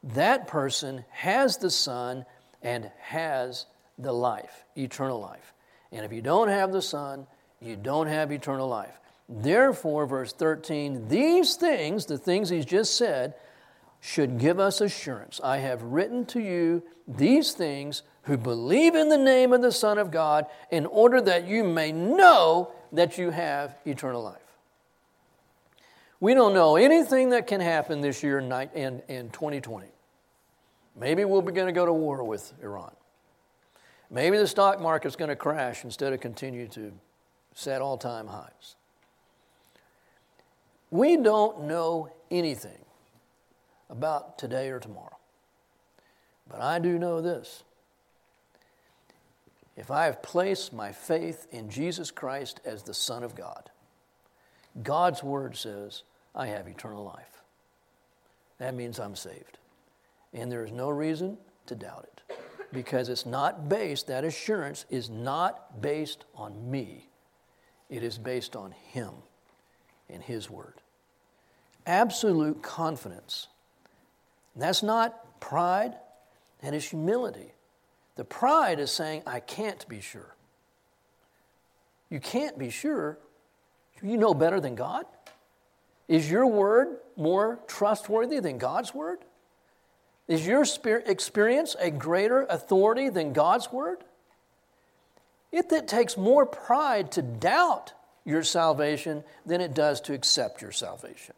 That 0.03 0.47
person 0.47 1.05
has 1.11 1.57
the 1.57 1.71
Son 1.71 2.25
and 2.65 2.91
has 2.99 3.67
the 3.99 4.13
life, 4.13 4.65
eternal 4.77 5.21
life. 5.21 5.55
And 5.93 6.05
if 6.05 6.13
you 6.13 6.23
don't 6.23 6.49
have 6.49 6.73
the 6.73 6.83
Son, 6.83 7.29
you 7.61 7.77
don't 7.77 8.09
have 8.09 8.33
eternal 8.33 8.67
life. 8.67 8.99
Therefore, 9.29 10.07
verse 10.07 10.33
13, 10.33 11.09
these 11.09 11.55
things, 11.55 12.07
the 12.07 12.19
things 12.19 12.49
he's 12.49 12.67
just 12.67 12.97
said, 12.97 13.35
should 14.01 14.39
give 14.39 14.59
us 14.59 14.81
assurance. 14.81 15.41
I 15.43 15.59
have 15.59 15.83
written 15.83 16.27
to 16.27 16.41
you 16.41 16.83
these 17.07 17.53
things 17.53 18.03
who 18.23 18.37
believe 18.37 18.95
in 18.95 19.09
the 19.09 19.19
name 19.19 19.53
of 19.53 19.63
the 19.63 19.73
Son 19.73 19.99
of 19.99 20.11
God 20.11 20.47
in 20.71 20.85
order 20.87 21.21
that 21.21 21.47
you 21.47 21.65
may 21.65 21.93
know 21.93 22.73
that 22.93 23.17
you 23.17 23.31
have 23.31 23.77
eternal 23.87 24.23
life. 24.23 24.41
We 26.21 26.35
don't 26.35 26.55
know 26.55 26.77
anything 26.77 27.31
that 27.31 27.47
can 27.47 27.61
happen 27.61 28.01
this 28.01 28.23
year 28.23 28.39
in, 28.39 29.03
in 29.09 29.31
2020. 29.31 29.87
Maybe 30.97 31.25
we're 31.25 31.41
going 31.43 31.67
to 31.67 31.73
go 31.73 31.87
to 31.87 31.93
war 31.93 32.23
with 32.23 32.53
Iran. 32.63 32.93
Maybe 34.11 34.37
the 34.37 34.47
stock 34.47 34.81
market's 34.81 35.17
going 35.17 35.31
to 35.31 35.37
crash 35.37 35.85
instead 35.85 36.13
of 36.13 36.21
continue 36.21 36.69
to 36.69 36.93
set 37.55 37.83
all 37.83 37.99
time 37.99 38.29
highs. 38.29 38.77
We 40.91 41.17
don't 41.17 41.63
know 41.65 42.13
anything 42.31 42.85
about 43.91 44.39
today 44.39 44.69
or 44.69 44.79
tomorrow. 44.79 45.17
But 46.49 46.61
I 46.61 46.79
do 46.79 46.99
know 46.99 47.21
this. 47.21 47.65
If 49.77 49.91
I 49.91 50.05
have 50.05 50.23
placed 50.23 50.73
my 50.73 50.93
faith 50.93 51.49
in 51.51 51.69
Jesus 51.69 52.11
Christ 52.11 52.61
as 52.65 52.85
the 52.85 52.95
Son 52.95 53.25
of 53.25 53.35
God, 53.35 53.71
God's 54.83 55.23
Word 55.23 55.57
says 55.57 56.03
I 56.35 56.47
have 56.47 56.69
eternal 56.69 57.05
life. 57.05 57.43
That 58.59 58.75
means 58.75 59.01
I'm 59.01 59.17
saved. 59.17 59.59
And 60.35 60.53
there 60.53 60.65
is 60.65 60.73
no 60.73 60.91
reason 60.91 61.39
to 61.67 61.75
doubt 61.75 62.09
it 62.13 62.39
because 62.73 63.09
it's 63.09 63.25
not 63.25 63.69
based, 63.69 64.09
that 64.09 64.25
assurance 64.25 64.85
is 64.91 65.09
not 65.09 65.81
based 65.81 66.25
on 66.35 66.71
me, 66.71 67.09
it 67.89 68.03
is 68.03 68.19
based 68.19 68.57
on 68.57 68.73
Him 68.73 69.13
and 70.11 70.23
His 70.23 70.51
Word 70.51 70.75
absolute 71.87 72.63
confidence. 72.63 73.49
That's 74.57 74.83
not 74.83 75.41
pride, 75.41 75.95
and 76.63 76.75
it's 76.75 76.87
humility. 76.87 77.53
The 78.17 78.25
pride 78.25 78.79
is 78.79 78.91
saying, 78.91 79.23
I 79.27 79.41
can't 79.41 79.87
be 79.89 80.01
sure. 80.01 80.35
You 82.11 82.21
can't 82.21 82.59
be 82.59 82.71
sure. 82.71 83.19
You 84.03 84.17
know 84.17 84.35
better 84.35 84.61
than 84.61 84.75
God? 84.75 85.05
Is 86.07 86.31
your 86.31 86.47
word 86.47 86.99
more 87.17 87.59
trustworthy 87.67 88.39
than 88.39 88.59
God's 88.59 88.95
word? 88.95 89.19
Is 90.27 90.47
your 90.47 90.65
experience 91.07 91.77
a 91.79 91.91
greater 91.91 92.43
authority 92.49 93.11
than 93.11 93.33
God's 93.33 93.71
word? 93.71 94.05
It 95.53 95.69
that 95.69 95.87
takes 95.87 96.17
more 96.17 96.47
pride 96.47 97.13
to 97.13 97.23
doubt 97.23 97.93
your 98.25 98.43
salvation 98.43 99.23
than 99.45 99.61
it 99.61 99.75
does 99.75 100.01
to 100.03 100.15
accept 100.15 100.63
your 100.63 100.73
salvation 100.73 101.35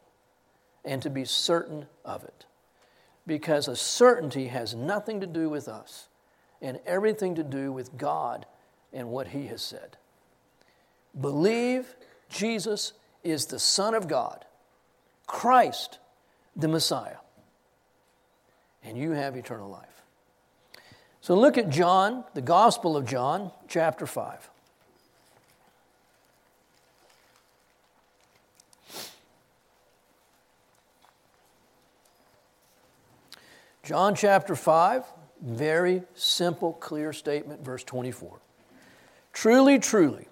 and 0.85 1.01
to 1.01 1.09
be 1.09 1.25
certain 1.25 1.85
of 2.05 2.23
it. 2.23 2.45
Because 3.27 3.67
a 3.67 3.75
certainty 3.75 4.47
has 4.47 4.73
nothing 4.73 5.19
to 5.19 5.27
do 5.27 5.49
with 5.49 5.67
us 5.67 6.07
and 6.61 6.79
everything 6.85 7.35
to 7.35 7.43
do 7.43 7.71
with 7.71 7.97
God 7.97 8.45
and 8.93 9.09
what 9.09 9.27
He 9.27 9.47
has 9.47 9.61
said. 9.61 9.97
Believe 11.19 11.95
Jesus 12.29 12.93
is 13.23 13.47
the 13.47 13.59
Son 13.59 13.93
of 13.93 14.07
God, 14.07 14.45
Christ, 15.25 15.99
the 16.55 16.67
Messiah, 16.69 17.17
and 18.87 18.97
you 18.97 19.11
have 19.11 19.35
eternal 19.35 19.69
life. 19.69 19.83
So 21.19 21.35
look 21.35 21.57
at 21.57 21.69
John, 21.69 22.23
the 22.33 22.41
Gospel 22.41 22.95
of 22.95 23.05
John, 23.05 23.51
chapter 23.67 24.07
5. 24.07 24.49
John 33.83 34.15
chapter 34.15 34.55
5, 34.55 35.05
very 35.41 36.03
simple, 36.15 36.73
clear 36.73 37.13
statement, 37.13 37.63
verse 37.63 37.83
24. 37.83 38.39
Truly, 39.33 39.79
truly. 39.79 40.27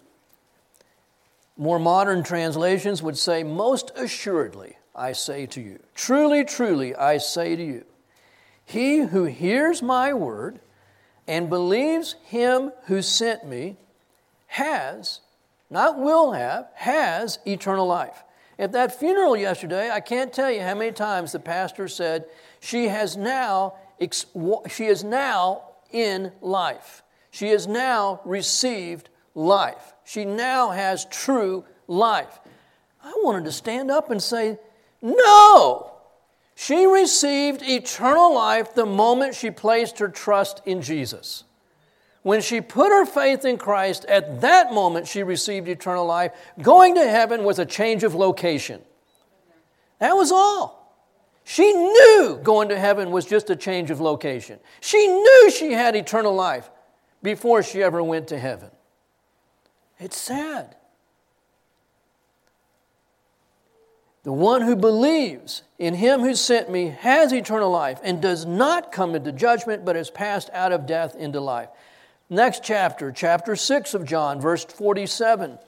More 1.57 1.79
modern 1.79 2.23
translations 2.23 3.01
would 3.01 3.17
say, 3.17 3.43
Most 3.43 3.91
assuredly, 3.95 4.77
I 4.93 5.13
say 5.13 5.45
to 5.47 5.61
you. 5.61 5.79
Truly, 5.93 6.43
truly, 6.43 6.95
I 6.95 7.17
say 7.17 7.55
to 7.55 7.63
you. 7.63 7.85
He 8.65 8.99
who 8.99 9.25
hears 9.25 9.81
my 9.81 10.13
word 10.13 10.59
and 11.27 11.49
believes 11.49 12.15
him 12.23 12.71
who 12.85 13.01
sent 13.01 13.45
me 13.45 13.77
has, 14.47 15.21
not 15.69 15.99
will 15.99 16.33
have, 16.33 16.67
has 16.75 17.39
eternal 17.45 17.87
life. 17.87 18.23
At 18.57 18.71
that 18.71 18.97
funeral 18.97 19.35
yesterday, 19.35 19.89
I 19.91 19.99
can't 19.99 20.31
tell 20.31 20.51
you 20.51 20.61
how 20.61 20.75
many 20.75 20.91
times 20.91 21.31
the 21.31 21.39
pastor 21.39 21.87
said, 21.87 22.25
she 22.59 22.87
has 22.87 23.17
now, 23.17 23.75
she 24.69 24.85
is 24.85 25.03
now 25.03 25.63
in 25.91 26.31
life. 26.41 27.03
She 27.31 27.49
has 27.49 27.67
now 27.67 28.21
received 28.23 29.09
life. 29.33 29.93
She 30.05 30.23
now 30.23 30.71
has 30.71 31.05
true 31.05 31.65
life. 31.87 32.39
I 33.03 33.11
wanted 33.23 33.45
to 33.45 33.51
stand 33.51 33.91
up 33.91 34.09
and 34.09 34.23
say, 34.23 34.57
No! 35.01 35.94
She 36.55 36.85
received 36.85 37.61
eternal 37.61 38.33
life 38.33 38.73
the 38.73 38.85
moment 38.85 39.35
she 39.35 39.51
placed 39.51 39.99
her 39.99 40.07
trust 40.07 40.61
in 40.65 40.81
Jesus. 40.81 41.43
When 42.23 42.41
she 42.41 42.61
put 42.61 42.89
her 42.89 43.05
faith 43.05 43.45
in 43.45 43.57
Christ, 43.57 44.05
at 44.05 44.41
that 44.41 44.73
moment 44.73 45.07
she 45.07 45.21
received 45.21 45.67
eternal 45.67 46.05
life. 46.05 46.31
Going 46.61 46.95
to 46.95 47.07
heaven 47.07 47.43
was 47.43 47.59
a 47.59 47.65
change 47.65 48.03
of 48.03 48.15
location. 48.15 48.81
That 49.99 50.13
was 50.13 50.31
all. 50.31 50.81
She 51.43 51.71
knew 51.71 52.39
going 52.41 52.69
to 52.69 52.79
heaven 52.79 53.11
was 53.11 53.25
just 53.25 53.51
a 53.51 53.55
change 53.55 53.91
of 53.91 54.01
location. 54.01 54.59
She 54.81 55.05
knew 55.05 55.51
she 55.51 55.73
had 55.73 55.95
eternal 55.95 56.33
life 56.33 56.71
before 57.21 57.61
she 57.61 57.83
ever 57.83 58.01
went 58.01 58.29
to 58.29 58.39
heaven. 58.39 58.71
It's 59.99 60.17
sad. 60.17 60.75
The 64.25 64.33
one 64.33 64.63
who 64.63 64.75
believes 64.75 65.61
in 65.77 65.93
him 65.93 66.21
who 66.21 66.33
sent 66.33 66.67
me 66.67 66.87
has 66.87 67.31
eternal 67.31 67.69
life 67.69 67.99
and 68.03 68.19
does 68.19 68.43
not 68.43 68.91
come 68.91 69.13
into 69.13 69.31
judgment, 69.31 69.85
but 69.85 69.95
has 69.95 70.09
passed 70.09 70.49
out 70.51 70.71
of 70.71 70.87
death 70.87 71.15
into 71.15 71.39
life. 71.39 71.69
Next 72.27 72.63
chapter, 72.63 73.11
chapter 73.11 73.55
6 73.55 73.93
of 73.93 74.03
John, 74.03 74.41
verse 74.41 74.65
47. 74.65 75.59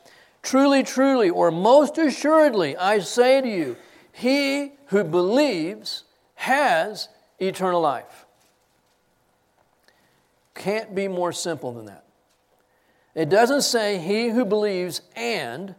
Truly, 0.42 0.82
truly, 0.82 1.30
or 1.30 1.52
most 1.52 2.00
assuredly, 2.00 2.76
I 2.76 2.98
say 2.98 3.42
to 3.42 3.48
you, 3.48 3.78
he 4.12 4.72
who 4.88 5.04
believes 5.04 6.04
has 6.34 7.10
eternal 7.38 7.82
life. 7.82 8.26
Can't 10.56 10.96
be 10.96 11.08
more 11.08 11.32
simple 11.32 11.74
than 11.74 11.86
that. 11.86 12.06
It 13.14 13.30
doesn't 13.30 13.62
say 13.62 14.00
he 14.00 14.30
who 14.30 14.46
believes 14.46 15.02
and, 15.16 15.76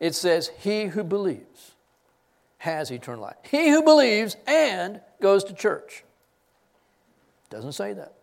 it 0.00 0.14
says 0.14 0.50
he 0.58 0.86
who 0.86 1.04
believes 1.04 1.72
has 2.58 2.90
eternal 2.90 3.22
life. 3.22 3.36
He 3.42 3.70
who 3.70 3.82
believes 3.82 4.36
and 4.46 5.00
goes 5.20 5.44
to 5.44 5.54
church. 5.54 6.04
Doesn't 7.50 7.72
say 7.72 7.92
that. 7.92 8.14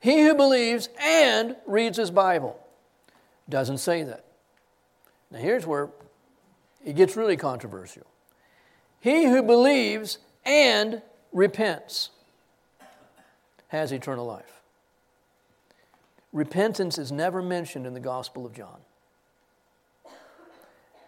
He 0.00 0.22
who 0.22 0.34
believes 0.34 0.88
and 1.00 1.56
reads 1.66 1.96
his 1.96 2.10
Bible. 2.10 2.58
Doesn't 3.48 3.78
say 3.78 4.02
that. 4.04 4.24
Now 5.30 5.38
here's 5.38 5.66
where 5.66 5.90
it 6.84 6.94
gets 6.94 7.16
really 7.16 7.36
controversial. 7.36 8.06
He 9.00 9.24
who 9.24 9.42
believes 9.42 10.18
and 10.44 11.02
repents 11.32 12.10
has 13.68 13.92
eternal 13.92 14.26
life. 14.26 14.60
Repentance 16.32 16.98
is 16.98 17.12
never 17.12 17.42
mentioned 17.42 17.86
in 17.86 17.94
the 17.94 18.00
Gospel 18.00 18.44
of 18.44 18.52
John. 18.52 18.80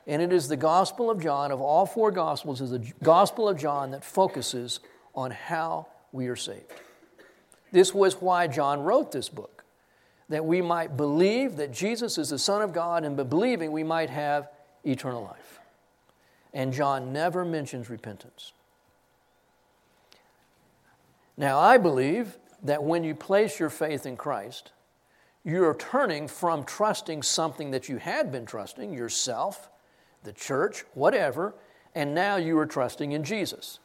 And 0.06 0.22
it 0.22 0.32
is 0.32 0.48
the 0.48 0.56
Gospel 0.56 1.10
of 1.10 1.20
John, 1.20 1.50
of 1.50 1.60
all 1.60 1.84
four 1.84 2.10
Gospels, 2.10 2.60
is 2.60 2.70
the 2.70 2.92
Gospel 3.02 3.48
of 3.48 3.58
John 3.58 3.90
that 3.90 4.04
focuses 4.04 4.80
on 5.14 5.32
how 5.32 5.88
we 6.12 6.28
are 6.28 6.36
saved. 6.36 6.72
This 7.72 7.92
was 7.92 8.20
why 8.20 8.46
John 8.46 8.82
wrote 8.82 9.10
this 9.10 9.28
book, 9.28 9.64
that 10.28 10.44
we 10.44 10.62
might 10.62 10.96
believe 10.96 11.56
that 11.56 11.72
Jesus 11.72 12.18
is 12.18 12.30
the 12.30 12.38
Son 12.38 12.62
of 12.62 12.72
God, 12.72 13.04
and 13.04 13.16
by 13.16 13.25
believing 13.25 13.72
we 13.72 13.82
might 13.82 14.10
have 14.10 14.48
eternal 14.84 15.25
life. 15.25 15.58
And 16.54 16.72
John 16.72 17.12
never 17.12 17.44
mentions 17.44 17.90
repentance. 17.90 18.52
Now, 21.36 21.58
I 21.58 21.76
believe 21.78 22.38
that 22.62 22.82
when 22.82 23.04
you 23.04 23.14
place 23.14 23.58
your 23.58 23.68
faith 23.68 24.06
in 24.06 24.16
Christ, 24.16 24.70
you're 25.44 25.75
turning 25.75 26.28
from 26.28 26.64
trusting 26.64 27.22
something 27.22 27.72
that 27.72 27.88
you 27.88 27.98
had 27.98 28.32
been 28.32 28.46
trusting, 28.46 28.94
yourself, 28.94 29.68
the 30.26 30.35
church, 30.35 30.85
whatever, 30.92 31.54
and 31.95 32.14
now 32.14 32.37
you 32.37 32.59
are 32.59 32.66
trusting 32.66 33.12
in 33.12 33.25
Jesus. 33.25 33.78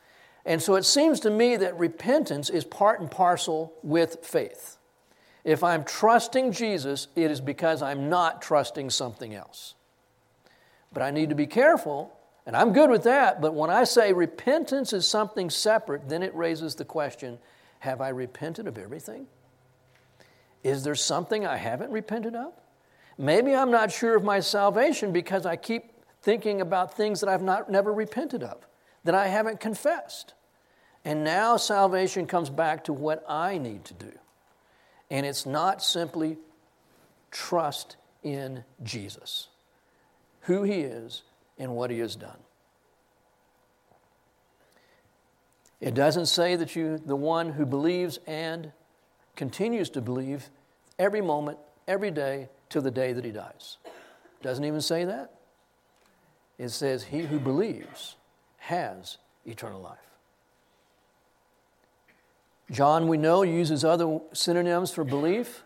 And 0.45 0.61
so 0.61 0.75
it 0.75 0.83
seems 0.83 1.21
to 1.21 1.29
me 1.29 1.55
that 1.55 1.79
repentance 1.79 2.49
is 2.49 2.65
part 2.65 2.99
and 2.99 3.09
parcel 3.09 3.73
with 3.83 4.25
faith. 4.25 4.77
If 5.43 5.63
I'm 5.63 5.83
trusting 5.83 6.51
Jesus, 6.51 7.07
it 7.15 7.31
is 7.31 7.39
because 7.41 7.81
I'm 7.81 8.09
not 8.09 8.41
trusting 8.41 8.89
something 8.89 9.33
else. 9.33 9.75
But 10.91 11.03
I 11.03 11.11
need 11.11 11.29
to 11.29 11.35
be 11.35 11.47
careful, 11.47 12.11
and 12.45 12.55
I'm 12.55 12.73
good 12.73 12.89
with 12.89 13.03
that. 13.03 13.41
But 13.41 13.53
when 13.53 13.69
I 13.69 13.85
say 13.85 14.13
repentance 14.13 14.93
is 14.93 15.07
something 15.07 15.49
separate, 15.49 16.09
then 16.09 16.21
it 16.21 16.35
raises 16.35 16.75
the 16.75 16.85
question 16.85 17.39
have 17.79 17.99
I 17.99 18.09
repented 18.09 18.67
of 18.67 18.77
everything? 18.77 19.25
Is 20.63 20.83
there 20.83 20.93
something 20.93 21.47
I 21.47 21.57
haven't 21.57 21.89
repented 21.89 22.35
of? 22.35 22.53
Maybe 23.17 23.55
I'm 23.55 23.71
not 23.71 23.91
sure 23.91 24.15
of 24.15 24.23
my 24.23 24.39
salvation 24.39 25.11
because 25.11 25.47
I 25.47 25.55
keep 25.55 25.90
thinking 26.21 26.61
about 26.61 26.95
things 26.95 27.19
that 27.21 27.29
I've 27.29 27.41
not, 27.41 27.69
never 27.69 27.93
repented 27.93 28.43
of, 28.43 28.65
that 29.03 29.15
I 29.15 29.27
haven't 29.27 29.59
confessed. 29.59 30.33
And 31.03 31.23
now 31.23 31.57
salvation 31.57 32.27
comes 32.27 32.49
back 32.49 32.83
to 32.85 32.93
what 32.93 33.23
I 33.27 33.57
need 33.57 33.85
to 33.85 33.93
do. 33.93 34.11
And 35.09 35.25
it's 35.25 35.45
not 35.45 35.83
simply 35.83 36.37
trust 37.31 37.97
in 38.23 38.63
Jesus, 38.83 39.47
who 40.41 40.63
he 40.63 40.81
is 40.81 41.23
and 41.57 41.75
what 41.75 41.89
he 41.89 41.99
has 41.99 42.15
done. 42.15 42.37
It 45.79 45.95
doesn't 45.95 46.27
say 46.27 46.55
that 46.55 46.75
you, 46.75 46.99
the 46.99 47.15
one 47.15 47.53
who 47.53 47.65
believes 47.65 48.19
and 48.27 48.71
continues 49.35 49.89
to 49.91 50.01
believe 50.01 50.49
every 50.99 51.21
moment, 51.21 51.57
every 51.87 52.11
day, 52.11 52.49
till 52.69 52.83
the 52.83 52.91
day 52.91 53.13
that 53.13 53.25
he 53.25 53.31
dies. 53.31 53.77
Doesn't 54.43 54.63
even 54.63 54.81
say 54.81 55.05
that. 55.05 55.31
It 56.61 56.69
says, 56.69 57.05
He 57.05 57.21
who 57.21 57.39
believes 57.39 58.17
has 58.59 59.17
eternal 59.47 59.81
life. 59.81 59.97
John, 62.69 63.07
we 63.07 63.17
know, 63.17 63.41
uses 63.41 63.83
other 63.83 64.19
synonyms 64.31 64.91
for 64.91 65.03
belief 65.03 65.63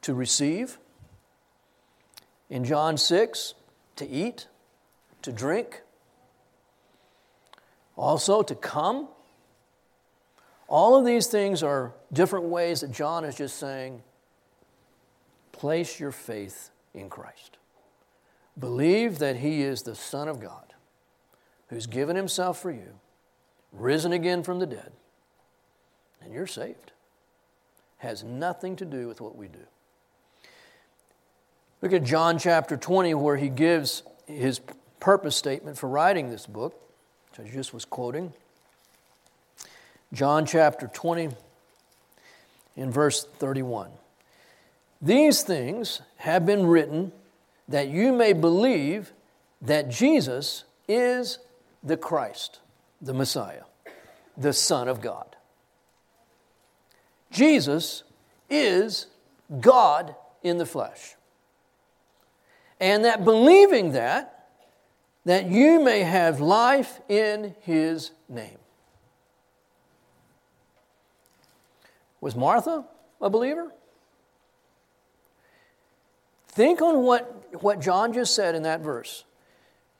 to 0.00 0.14
receive. 0.14 0.78
In 2.48 2.64
John 2.64 2.96
6, 2.96 3.52
to 3.96 4.08
eat, 4.08 4.46
to 5.20 5.30
drink, 5.30 5.82
also 7.94 8.40
to 8.40 8.54
come. 8.54 9.08
All 10.66 10.96
of 10.96 11.04
these 11.04 11.26
things 11.26 11.62
are 11.62 11.92
different 12.10 12.46
ways 12.46 12.80
that 12.80 12.90
John 12.90 13.22
is 13.26 13.34
just 13.34 13.58
saying, 13.58 14.02
place 15.52 16.00
your 16.00 16.10
faith 16.10 16.70
in 16.94 17.10
Christ. 17.10 17.58
Believe 18.58 19.18
that 19.18 19.36
He 19.36 19.62
is 19.62 19.82
the 19.82 19.94
Son 19.94 20.28
of 20.28 20.40
God, 20.40 20.74
who's 21.68 21.86
given 21.86 22.16
Himself 22.16 22.60
for 22.60 22.70
you, 22.70 22.98
risen 23.72 24.12
again 24.12 24.42
from 24.42 24.58
the 24.58 24.66
dead, 24.66 24.92
and 26.22 26.32
you're 26.32 26.46
saved. 26.46 26.92
Has 27.98 28.22
nothing 28.22 28.76
to 28.76 28.84
do 28.84 29.08
with 29.08 29.20
what 29.20 29.36
we 29.36 29.48
do. 29.48 29.66
Look 31.82 31.92
at 31.92 32.04
John 32.04 32.38
chapter 32.38 32.76
20, 32.76 33.12
where 33.14 33.36
he 33.36 33.48
gives 33.48 34.02
his 34.26 34.60
purpose 35.00 35.36
statement 35.36 35.76
for 35.76 35.88
writing 35.88 36.30
this 36.30 36.46
book, 36.46 36.74
which 37.30 37.46
I 37.46 37.50
just 37.50 37.74
was 37.74 37.84
quoting. 37.84 38.32
John 40.12 40.46
chapter 40.46 40.86
20, 40.86 41.30
in 42.76 42.90
verse 42.90 43.24
31. 43.24 43.90
These 45.02 45.42
things 45.42 46.00
have 46.18 46.46
been 46.46 46.66
written 46.66 47.12
that 47.68 47.88
you 47.88 48.12
may 48.12 48.32
believe 48.32 49.12
that 49.62 49.88
Jesus 49.88 50.64
is 50.88 51.38
the 51.82 51.96
Christ, 51.96 52.60
the 53.00 53.14
Messiah, 53.14 53.62
the 54.36 54.52
Son 54.52 54.88
of 54.88 55.00
God. 55.00 55.36
Jesus 57.30 58.04
is 58.50 59.06
God 59.60 60.14
in 60.42 60.58
the 60.58 60.66
flesh. 60.66 61.16
And 62.80 63.04
that 63.04 63.24
believing 63.24 63.92
that, 63.92 64.48
that 65.24 65.46
you 65.46 65.82
may 65.82 66.00
have 66.00 66.40
life 66.40 67.00
in 67.08 67.54
his 67.60 68.10
name. 68.28 68.58
Was 72.20 72.36
Martha 72.36 72.84
a 73.20 73.30
believer? 73.30 73.72
Think 76.54 76.80
on 76.80 77.02
what, 77.02 77.62
what 77.62 77.80
John 77.80 78.12
just 78.12 78.34
said 78.34 78.54
in 78.54 78.62
that 78.62 78.80
verse. 78.80 79.24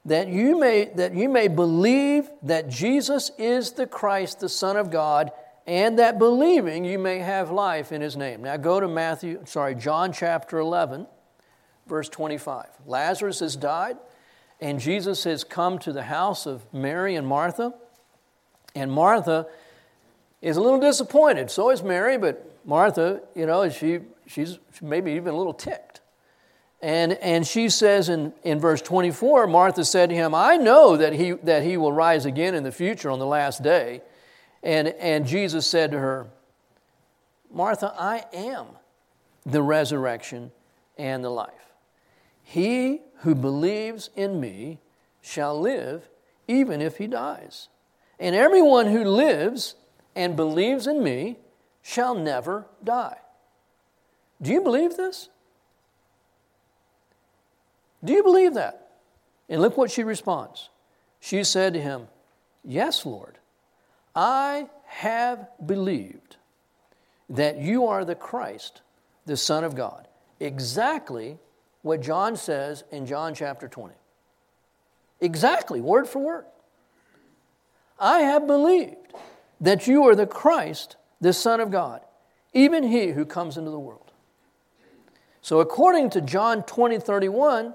That 0.04 0.28
you, 0.28 0.58
may, 0.58 0.84
that 0.94 1.12
you 1.14 1.28
may 1.28 1.48
believe 1.48 2.30
that 2.42 2.68
Jesus 2.68 3.32
is 3.38 3.72
the 3.72 3.86
Christ, 3.86 4.38
the 4.38 4.48
Son 4.48 4.76
of 4.76 4.90
God, 4.90 5.32
and 5.66 5.98
that 5.98 6.18
believing 6.18 6.84
you 6.84 6.98
may 6.98 7.18
have 7.18 7.50
life 7.50 7.90
in 7.90 8.00
his 8.00 8.16
name. 8.16 8.42
Now 8.42 8.56
go 8.56 8.78
to 8.78 8.86
Matthew, 8.86 9.40
sorry, 9.46 9.74
John 9.74 10.12
chapter 10.12 10.58
11, 10.58 11.08
verse 11.88 12.08
25. 12.08 12.66
Lazarus 12.86 13.40
has 13.40 13.56
died, 13.56 13.96
and 14.60 14.78
Jesus 14.78 15.24
has 15.24 15.42
come 15.42 15.80
to 15.80 15.92
the 15.92 16.04
house 16.04 16.46
of 16.46 16.72
Mary 16.72 17.16
and 17.16 17.26
Martha. 17.26 17.74
And 18.76 18.92
Martha 18.92 19.46
is 20.40 20.56
a 20.56 20.60
little 20.60 20.80
disappointed. 20.80 21.50
So 21.50 21.70
is 21.70 21.82
Mary, 21.82 22.16
but 22.16 22.58
Martha, 22.64 23.22
you 23.34 23.46
know, 23.46 23.68
she, 23.70 24.00
she's 24.28 24.58
maybe 24.80 25.12
even 25.12 25.34
a 25.34 25.36
little 25.36 25.54
ticked. 25.54 25.93
And, 26.84 27.14
and 27.14 27.46
she 27.46 27.70
says 27.70 28.10
in, 28.10 28.34
in 28.42 28.60
verse 28.60 28.82
24, 28.82 29.46
Martha 29.46 29.86
said 29.86 30.10
to 30.10 30.14
him, 30.14 30.34
I 30.34 30.58
know 30.58 30.98
that 30.98 31.14
he, 31.14 31.30
that 31.30 31.62
he 31.62 31.78
will 31.78 31.94
rise 31.94 32.26
again 32.26 32.54
in 32.54 32.62
the 32.62 32.70
future 32.70 33.10
on 33.10 33.18
the 33.18 33.24
last 33.24 33.62
day. 33.62 34.02
And, 34.62 34.88
and 34.88 35.26
Jesus 35.26 35.66
said 35.66 35.92
to 35.92 35.98
her, 35.98 36.26
Martha, 37.50 37.94
I 37.98 38.24
am 38.34 38.66
the 39.46 39.62
resurrection 39.62 40.52
and 40.98 41.24
the 41.24 41.30
life. 41.30 41.72
He 42.42 43.00
who 43.20 43.34
believes 43.34 44.10
in 44.14 44.38
me 44.38 44.78
shall 45.22 45.58
live 45.58 46.10
even 46.48 46.82
if 46.82 46.98
he 46.98 47.06
dies. 47.06 47.68
And 48.20 48.36
everyone 48.36 48.88
who 48.88 49.04
lives 49.04 49.76
and 50.14 50.36
believes 50.36 50.86
in 50.86 51.02
me 51.02 51.38
shall 51.80 52.14
never 52.14 52.66
die. 52.84 53.16
Do 54.42 54.52
you 54.52 54.60
believe 54.60 54.98
this? 54.98 55.30
Do 58.04 58.12
you 58.12 58.22
believe 58.22 58.54
that? 58.54 58.88
And 59.48 59.60
look 59.60 59.76
what 59.76 59.90
she 59.90 60.04
responds 60.04 60.68
She 61.20 61.42
said 61.44 61.74
to 61.74 61.80
him, 61.80 62.08
Yes, 62.64 63.04
Lord, 63.04 63.38
I 64.14 64.68
have 64.86 65.48
believed 65.64 66.36
that 67.28 67.58
you 67.58 67.86
are 67.86 68.04
the 68.04 68.14
Christ, 68.14 68.82
the 69.26 69.36
Son 69.36 69.64
of 69.64 69.74
God. 69.74 70.08
Exactly 70.40 71.38
what 71.82 72.00
John 72.00 72.36
says 72.36 72.84
in 72.90 73.06
John 73.06 73.34
chapter 73.34 73.68
20. 73.68 73.94
Exactly, 75.20 75.80
word 75.80 76.08
for 76.08 76.20
word. 76.20 76.44
I 77.98 78.20
have 78.20 78.46
believed 78.46 78.96
that 79.60 79.86
you 79.86 80.04
are 80.04 80.14
the 80.14 80.26
Christ, 80.26 80.96
the 81.20 81.32
Son 81.32 81.60
of 81.60 81.70
God, 81.70 82.00
even 82.52 82.82
he 82.82 83.08
who 83.08 83.24
comes 83.24 83.56
into 83.56 83.70
the 83.70 83.78
world. 83.78 84.12
So, 85.40 85.60
according 85.60 86.10
to 86.10 86.20
John 86.20 86.62
20 86.62 86.98
31, 86.98 87.74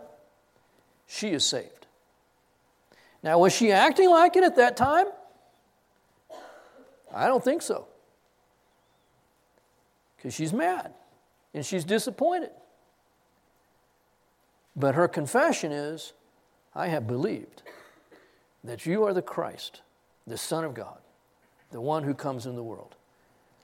she 1.10 1.30
is 1.30 1.44
saved. 1.44 1.88
Now, 3.24 3.40
was 3.40 3.52
she 3.52 3.72
acting 3.72 4.12
like 4.12 4.36
it 4.36 4.44
at 4.44 4.56
that 4.58 4.78
time? 4.78 5.08
I 7.14 7.28
don't 7.28 7.44
think 7.44 7.64
so. 7.64 7.88
Because 10.16 10.36
she's 10.36 10.54
mad 10.54 10.94
and 11.54 11.66
she's 11.66 11.84
disappointed. 11.84 12.52
But 14.76 14.94
her 14.94 15.08
confession 15.08 15.72
is 15.72 16.14
I 16.76 16.88
have 16.88 17.08
believed 17.08 17.64
that 18.64 18.86
you 18.86 19.04
are 19.04 19.14
the 19.14 19.24
Christ, 19.24 19.82
the 20.28 20.38
Son 20.38 20.64
of 20.64 20.76
God, 20.76 21.00
the 21.72 21.82
one 21.82 22.04
who 22.04 22.14
comes 22.14 22.46
in 22.46 22.56
the 22.56 22.64
world. 22.64 22.96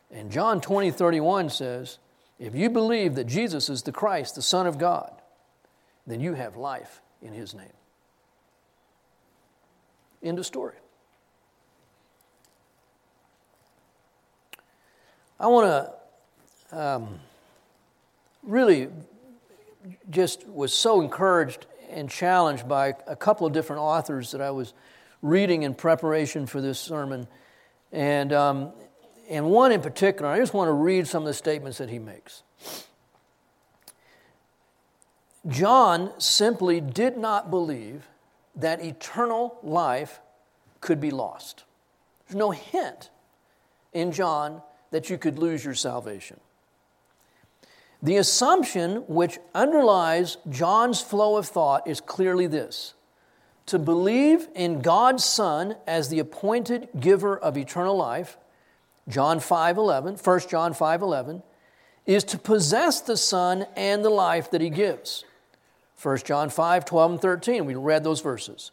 And 0.09 0.31
John 0.31 0.61
20, 0.61 0.89
31 0.89 1.51
says, 1.51 1.99
If 2.39 2.55
you 2.55 2.71
believe 2.71 3.13
that 3.15 3.25
Jesus 3.25 3.69
is 3.69 3.83
the 3.83 3.91
Christ, 3.91 4.33
the 4.33 4.41
Son 4.41 4.65
of 4.65 4.79
God, 4.79 5.11
then 6.07 6.19
you 6.19 6.33
have 6.33 6.57
life 6.57 7.01
in 7.21 7.33
his 7.33 7.53
name. 7.53 7.67
End 10.23 10.39
of 10.39 10.45
story. 10.45 10.75
I 15.39 15.47
want 15.47 15.67
to 16.71 16.77
um, 16.77 17.19
really 18.43 18.89
just 20.09 20.47
was 20.47 20.73
so 20.73 21.01
encouraged 21.01 21.65
and 21.89 22.09
challenged 22.09 22.67
by 22.67 22.93
a 23.07 23.15
couple 23.15 23.45
of 23.45 23.53
different 23.53 23.81
authors 23.81 24.31
that 24.31 24.41
I 24.41 24.51
was 24.51 24.73
reading 25.21 25.63
in 25.63 25.73
preparation 25.73 26.45
for 26.45 26.61
this 26.61 26.79
sermon. 26.79 27.27
And, 27.91 28.33
um, 28.33 28.71
and 29.29 29.45
one 29.45 29.71
in 29.71 29.81
particular, 29.81 30.29
I 30.29 30.39
just 30.39 30.53
want 30.53 30.69
to 30.69 30.73
read 30.73 31.07
some 31.07 31.23
of 31.23 31.27
the 31.27 31.33
statements 31.33 31.77
that 31.77 31.89
he 31.89 31.99
makes. 31.99 32.43
John 35.47 36.11
simply 36.19 36.81
did 36.81 37.17
not 37.17 37.51
believe 37.51 38.07
that 38.55 38.83
eternal 38.83 39.57
life 39.61 40.19
could 40.81 40.99
be 40.99 41.11
lost. 41.11 41.63
There's 42.27 42.35
no 42.35 42.51
hint 42.51 43.09
in 43.93 44.11
John 44.11 44.61
that 44.91 45.09
you 45.09 45.17
could 45.17 45.37
lose 45.37 45.63
your 45.63 45.75
salvation. 45.75 46.39
The 48.01 48.17
assumption 48.17 48.97
which 49.07 49.39
underlies 49.53 50.37
John's 50.49 51.01
flow 51.01 51.37
of 51.37 51.47
thought 51.47 51.87
is 51.87 52.01
clearly 52.01 52.47
this 52.47 52.93
to 53.65 53.79
believe 53.79 54.47
in 54.53 54.81
God's 54.81 55.25
Son 55.25 55.75
as 55.87 56.09
the 56.09 56.19
appointed 56.19 56.87
giver 56.99 57.35
of 57.35 57.57
eternal 57.57 57.97
life, 57.97 58.37
John 59.07 59.39
5:11, 59.39 60.17
1 60.17 60.49
John 60.49 60.73
5:11, 60.73 61.41
is 62.05 62.23
to 62.25 62.37
possess 62.37 63.01
the 63.01 63.17
Son 63.17 63.65
and 63.75 64.05
the 64.05 64.09
life 64.09 64.51
that 64.51 64.61
he 64.61 64.69
gives. 64.69 65.25
1 66.01 66.17
John 66.19 66.49
5, 66.49 66.85
12 66.85 67.11
and 67.11 67.21
13, 67.21 67.65
we 67.65 67.75
read 67.75 68.03
those 68.03 68.21
verses. 68.21 68.71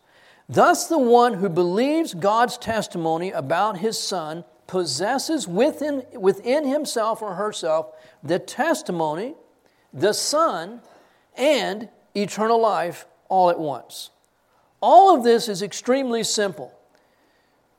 Thus, 0.48 0.88
the 0.88 0.98
one 0.98 1.34
who 1.34 1.48
believes 1.48 2.14
God's 2.14 2.58
testimony 2.58 3.30
about 3.30 3.78
his 3.78 3.98
Son 3.98 4.44
possesses 4.66 5.46
within, 5.46 6.04
within 6.14 6.66
himself 6.66 7.22
or 7.22 7.34
herself 7.34 7.94
the 8.22 8.38
testimony, 8.38 9.34
the 9.92 10.12
Son, 10.12 10.80
and 11.36 11.88
eternal 12.14 12.60
life 12.60 13.06
all 13.28 13.50
at 13.50 13.58
once. 13.58 14.10
All 14.80 15.14
of 15.14 15.24
this 15.24 15.48
is 15.48 15.62
extremely 15.62 16.24
simple. 16.24 16.72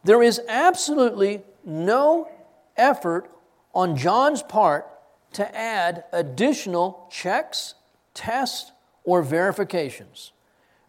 There 0.03 0.23
is 0.23 0.41
absolutely 0.47 1.41
no 1.63 2.29
effort 2.75 3.29
on 3.73 3.95
John's 3.95 4.43
part 4.43 4.87
to 5.33 5.55
add 5.55 6.03
additional 6.11 7.07
checks, 7.11 7.75
tests, 8.13 8.72
or 9.03 9.21
verifications. 9.21 10.31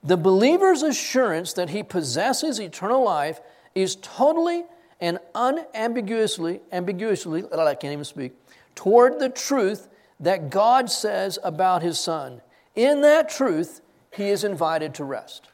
The 0.03 0.17
believer's 0.17 0.83
assurance 0.83 1.53
that 1.55 1.71
he 1.71 1.83
possesses 1.83 2.61
eternal 2.61 3.03
life 3.03 3.41
is 3.75 3.97
totally 3.97 4.65
and 5.01 5.19
unambiguously, 5.35 6.61
ambiguously, 6.73 7.45
I 7.53 7.75
can't 7.75 7.93
even 7.93 8.05
speak, 8.05 8.33
toward 8.75 9.19
the 9.19 9.29
truth 9.29 9.89
that 10.21 10.51
God 10.51 10.91
says 10.91 11.39
about 11.43 11.83
his 11.83 11.99
Son. 11.99 12.41
In 12.75 13.01
that 13.03 13.29
truth, 13.29 13.81
he 14.13 14.29
is 14.29 14.45
invited 14.45 14.95
to 14.95 15.05
rest. 15.05 15.49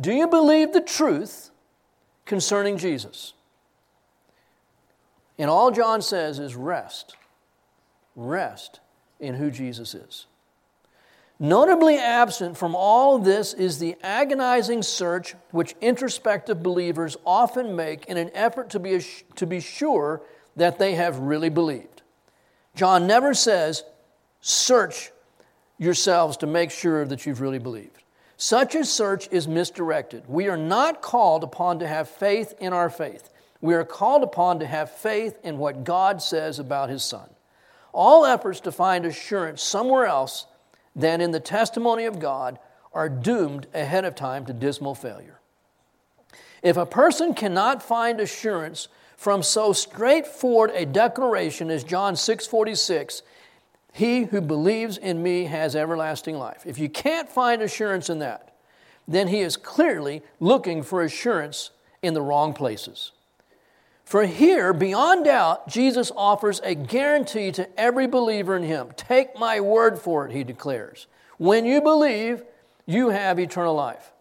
Do 0.00 0.12
you 0.12 0.28
believe 0.28 0.72
the 0.72 0.80
truth 0.80 1.50
concerning 2.24 2.78
Jesus? 2.78 3.32
And 5.38 5.50
all 5.50 5.70
John 5.70 6.02
says 6.02 6.38
is 6.38 6.54
rest. 6.54 7.16
Rest 8.14 8.80
in 9.20 9.34
who 9.34 9.50
Jesus 9.50 9.94
is. 9.94 10.26
Notably 11.38 11.98
absent 11.98 12.56
from 12.56 12.74
all 12.74 13.18
this 13.18 13.52
is 13.52 13.78
the 13.78 13.96
agonizing 14.02 14.82
search 14.82 15.34
which 15.50 15.74
introspective 15.82 16.62
believers 16.62 17.16
often 17.26 17.76
make 17.76 18.06
in 18.06 18.16
an 18.16 18.30
effort 18.32 18.70
to 18.70 18.78
be, 18.78 19.04
to 19.34 19.46
be 19.46 19.60
sure 19.60 20.22
that 20.56 20.78
they 20.78 20.94
have 20.94 21.18
really 21.18 21.50
believed. 21.50 22.02
John 22.74 23.06
never 23.06 23.34
says, 23.34 23.84
search 24.40 25.10
yourselves 25.78 26.38
to 26.38 26.46
make 26.46 26.70
sure 26.70 27.04
that 27.04 27.26
you've 27.26 27.42
really 27.42 27.58
believed. 27.58 28.02
Such 28.38 28.74
a 28.74 28.84
search 28.84 29.28
is 29.30 29.46
misdirected. 29.46 30.24
We 30.28 30.48
are 30.48 30.56
not 30.56 31.02
called 31.02 31.44
upon 31.44 31.78
to 31.80 31.88
have 31.88 32.08
faith 32.08 32.54
in 32.60 32.72
our 32.72 32.88
faith. 32.88 33.28
We 33.60 33.74
are 33.74 33.84
called 33.84 34.22
upon 34.22 34.60
to 34.60 34.66
have 34.66 34.90
faith 34.90 35.38
in 35.42 35.58
what 35.58 35.84
God 35.84 36.22
says 36.22 36.58
about 36.58 36.90
His 36.90 37.02
Son. 37.02 37.28
All 37.92 38.26
efforts 38.26 38.60
to 38.60 38.72
find 38.72 39.04
assurance 39.06 39.62
somewhere 39.62 40.06
else 40.06 40.46
than 40.96 41.20
in 41.20 41.30
the 41.30 41.38
testimony 41.38 42.06
of 42.06 42.18
God 42.18 42.58
are 42.92 43.10
doomed 43.10 43.66
ahead 43.74 44.06
of 44.06 44.14
time 44.14 44.46
to 44.46 44.54
dismal 44.54 44.94
failure. 44.94 45.38
If 46.62 46.78
a 46.78 46.86
person 46.86 47.34
cannot 47.34 47.82
find 47.82 48.18
assurance 48.18 48.88
from 49.16 49.42
so 49.42 49.72
straightforward 49.72 50.70
a 50.74 50.86
declaration 50.86 51.70
as 51.70 51.84
John 51.84 52.16
6:46, 52.16 53.22
he 53.92 54.24
who 54.24 54.40
believes 54.40 54.98
in 54.98 55.22
me 55.22 55.44
has 55.44 55.76
everlasting 55.76 56.38
life. 56.38 56.66
If 56.66 56.78
you 56.78 56.88
can't 56.88 57.28
find 57.28 57.62
assurance 57.62 58.10
in 58.10 58.18
that, 58.18 58.54
then 59.06 59.28
he 59.28 59.40
is 59.40 59.56
clearly 59.56 60.22
looking 60.40 60.82
for 60.82 61.02
assurance 61.02 61.70
in 62.02 62.14
the 62.14 62.22
wrong 62.22 62.52
places. 62.52 63.12
For 64.06 64.24
here, 64.24 64.72
beyond 64.72 65.24
doubt, 65.24 65.66
Jesus 65.66 66.12
offers 66.16 66.60
a 66.62 66.76
guarantee 66.76 67.50
to 67.50 67.68
every 67.78 68.06
believer 68.06 68.56
in 68.56 68.62
him. 68.62 68.90
Take 68.96 69.36
my 69.36 69.58
word 69.58 69.98
for 69.98 70.24
it, 70.24 70.32
he 70.32 70.44
declares. 70.44 71.08
When 71.38 71.66
you 71.66 71.82
believe, 71.82 72.44
you 72.86 73.08
have 73.08 73.40
eternal 73.40 73.74
life. 73.74 74.12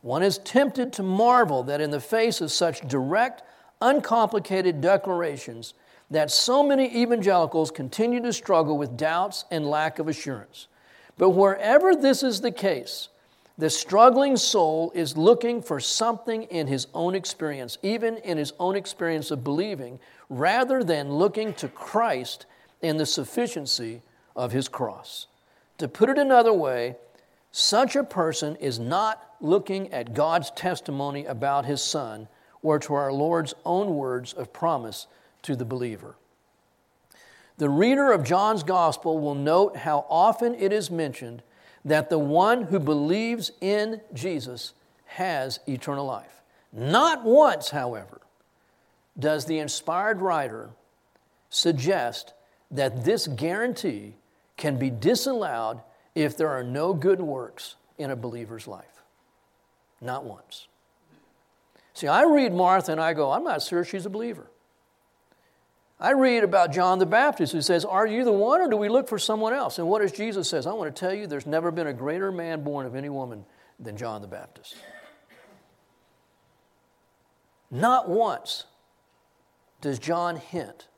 One 0.00 0.22
is 0.22 0.38
tempted 0.38 0.92
to 0.92 1.02
marvel 1.02 1.64
that 1.64 1.80
in 1.80 1.90
the 1.90 1.98
face 1.98 2.40
of 2.40 2.52
such 2.52 2.86
direct, 2.86 3.42
uncomplicated 3.82 4.80
declarations, 4.80 5.74
that 6.08 6.30
so 6.30 6.62
many 6.62 7.02
evangelicals 7.02 7.72
continue 7.72 8.22
to 8.22 8.32
struggle 8.32 8.78
with 8.78 8.96
doubts 8.96 9.44
and 9.50 9.66
lack 9.68 9.98
of 9.98 10.06
assurance. 10.06 10.68
But 11.18 11.30
wherever 11.30 11.96
this 11.96 12.22
is 12.22 12.42
the 12.42 12.52
case, 12.52 13.08
the 13.58 13.70
struggling 13.70 14.36
soul 14.36 14.92
is 14.94 15.16
looking 15.16 15.62
for 15.62 15.80
something 15.80 16.42
in 16.44 16.66
his 16.66 16.86
own 16.92 17.14
experience, 17.14 17.78
even 17.82 18.18
in 18.18 18.36
his 18.36 18.52
own 18.58 18.76
experience 18.76 19.30
of 19.30 19.42
believing, 19.42 19.98
rather 20.28 20.84
than 20.84 21.14
looking 21.14 21.54
to 21.54 21.68
Christ 21.68 22.44
in 22.82 22.98
the 22.98 23.06
sufficiency 23.06 24.02
of 24.34 24.52
his 24.52 24.68
cross. 24.68 25.26
To 25.78 25.88
put 25.88 26.10
it 26.10 26.18
another 26.18 26.52
way, 26.52 26.96
such 27.50 27.96
a 27.96 28.04
person 28.04 28.56
is 28.56 28.78
not 28.78 29.36
looking 29.40 29.90
at 29.92 30.12
God's 30.12 30.50
testimony 30.50 31.24
about 31.24 31.64
his 31.64 31.82
Son 31.82 32.28
or 32.62 32.78
to 32.80 32.94
our 32.94 33.12
Lord's 33.12 33.54
own 33.64 33.94
words 33.94 34.34
of 34.34 34.52
promise 34.52 35.06
to 35.42 35.56
the 35.56 35.64
believer. 35.64 36.16
The 37.56 37.70
reader 37.70 38.12
of 38.12 38.24
John's 38.24 38.62
Gospel 38.62 39.18
will 39.18 39.34
note 39.34 39.78
how 39.78 40.04
often 40.10 40.54
it 40.54 40.72
is 40.72 40.90
mentioned 40.90 41.42
that 41.86 42.10
the 42.10 42.18
one 42.18 42.62
who 42.62 42.80
believes 42.80 43.52
in 43.60 44.00
Jesus 44.12 44.74
has 45.06 45.60
eternal 45.68 46.04
life. 46.04 46.42
Not 46.72 47.24
once, 47.24 47.70
however, 47.70 48.20
does 49.18 49.46
the 49.46 49.60
inspired 49.60 50.20
writer 50.20 50.70
suggest 51.48 52.34
that 52.72 53.04
this 53.04 53.28
guarantee 53.28 54.14
can 54.56 54.78
be 54.78 54.90
disallowed 54.90 55.80
if 56.14 56.36
there 56.36 56.48
are 56.48 56.64
no 56.64 56.92
good 56.92 57.20
works 57.20 57.76
in 57.98 58.10
a 58.10 58.16
believer's 58.16 58.66
life. 58.66 59.02
Not 60.00 60.24
once. 60.24 60.66
See, 61.94 62.08
I 62.08 62.24
read 62.24 62.52
Martha 62.52 62.92
and 62.92 63.00
I 63.00 63.14
go, 63.14 63.30
I'm 63.30 63.44
not 63.44 63.62
sure 63.62 63.84
she's 63.84 64.06
a 64.06 64.10
believer. 64.10 64.46
I 65.98 66.10
read 66.12 66.44
about 66.44 66.72
John 66.72 66.98
the 66.98 67.06
Baptist 67.06 67.52
who 67.52 67.62
says, 67.62 67.84
Are 67.84 68.06
you 68.06 68.24
the 68.24 68.32
one 68.32 68.60
or 68.60 68.68
do 68.68 68.76
we 68.76 68.88
look 68.88 69.08
for 69.08 69.18
someone 69.18 69.54
else? 69.54 69.78
And 69.78 69.88
what 69.88 70.02
does 70.02 70.12
Jesus 70.12 70.48
says? 70.48 70.66
I 70.66 70.72
want 70.72 70.94
to 70.94 71.00
tell 71.00 71.14
you 71.14 71.26
there's 71.26 71.46
never 71.46 71.70
been 71.70 71.86
a 71.86 71.92
greater 71.94 72.30
man 72.30 72.62
born 72.62 72.84
of 72.84 72.94
any 72.94 73.08
woman 73.08 73.46
than 73.80 73.96
John 73.96 74.20
the 74.20 74.28
Baptist. 74.28 74.76
Not 77.70 78.08
once 78.08 78.64
does 79.80 79.98
John 79.98 80.36
hint 80.36 80.88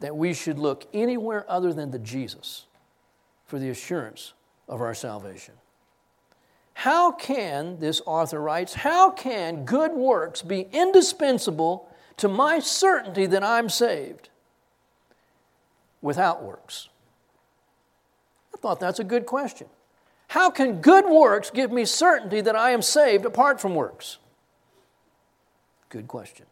that 0.00 0.14
we 0.16 0.34
should 0.34 0.58
look 0.58 0.86
anywhere 0.92 1.46
other 1.48 1.72
than 1.72 1.90
the 1.90 1.98
Jesus 1.98 2.66
for 3.46 3.58
the 3.58 3.70
assurance 3.70 4.34
of 4.68 4.82
our 4.82 4.94
salvation. 4.94 5.54
How 6.74 7.12
can, 7.12 7.78
this 7.78 8.02
author 8.04 8.40
writes, 8.40 8.74
how 8.74 9.10
can 9.10 9.64
good 9.64 9.92
works 9.92 10.42
be 10.42 10.66
indispensable 10.72 11.88
to 12.18 12.28
my 12.28 12.58
certainty 12.58 13.26
that 13.26 13.42
I'm 13.42 13.68
saved 13.68 14.28
without 16.04 16.42
works? 16.42 16.90
I 18.54 18.58
thought 18.58 18.78
that's 18.78 19.00
a 19.00 19.04
good 19.04 19.24
question. 19.24 19.66
How 20.28 20.50
can 20.50 20.82
good 20.82 21.06
works 21.06 21.50
give 21.50 21.72
me 21.72 21.86
certainty 21.86 22.42
that 22.42 22.54
I 22.54 22.70
am 22.72 22.82
saved 22.82 23.24
apart 23.24 23.58
from 23.58 23.74
works? 23.74 24.18
Good 25.88 26.06
question. 26.06 26.44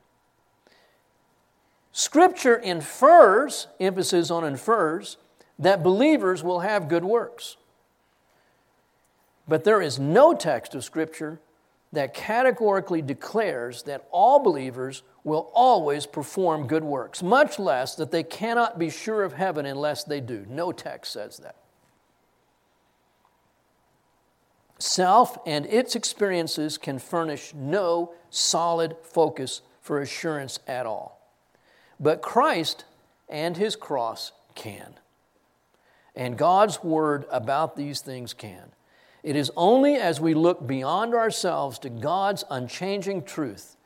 Scripture 1.92 2.56
infers, 2.56 3.66
emphasis 3.78 4.30
on 4.30 4.42
infers, 4.42 5.18
that 5.58 5.82
believers 5.82 6.42
will 6.42 6.60
have 6.60 6.88
good 6.88 7.04
works. 7.04 7.58
But 9.46 9.64
there 9.64 9.82
is 9.82 9.98
no 9.98 10.32
text 10.32 10.74
of 10.74 10.82
Scripture 10.82 11.40
that 11.92 12.14
categorically 12.14 13.02
declares 13.02 13.82
that 13.82 14.08
all 14.10 14.38
believers 14.38 15.02
will 15.24 15.50
always 15.54 16.06
perform 16.06 16.66
good 16.66 16.84
works, 16.84 17.22
much 17.22 17.58
less 17.58 17.94
that 17.94 18.10
they 18.10 18.22
cannot 18.22 18.78
be 18.78 18.90
sure 18.90 19.22
of 19.22 19.34
heaven 19.34 19.66
unless 19.66 20.04
they 20.04 20.20
do. 20.20 20.44
No 20.48 20.72
text 20.72 21.12
says 21.12 21.38
that. 21.38 21.56
Self 24.78 25.38
and 25.46 25.64
its 25.66 25.94
experiences 25.94 26.76
can 26.76 26.98
furnish 26.98 27.54
no 27.54 28.12
solid 28.30 28.96
focus 29.02 29.62
for 29.80 30.00
assurance 30.00 30.58
at 30.66 30.86
all. 30.86 31.20
But 32.00 32.20
Christ 32.20 32.84
and 33.28 33.56
his 33.56 33.76
cross 33.76 34.32
can. 34.56 34.94
And 36.16 36.36
God's 36.36 36.82
word 36.82 37.26
about 37.30 37.76
these 37.76 38.00
things 38.00 38.34
can. 38.34 38.72
It 39.22 39.36
is 39.36 39.52
only 39.56 39.94
as 39.94 40.20
we 40.20 40.34
look 40.34 40.66
beyond 40.66 41.14
ourselves 41.14 41.78
to 41.80 41.88
God's 41.88 42.42
unchanging 42.50 43.22
truth 43.22 43.76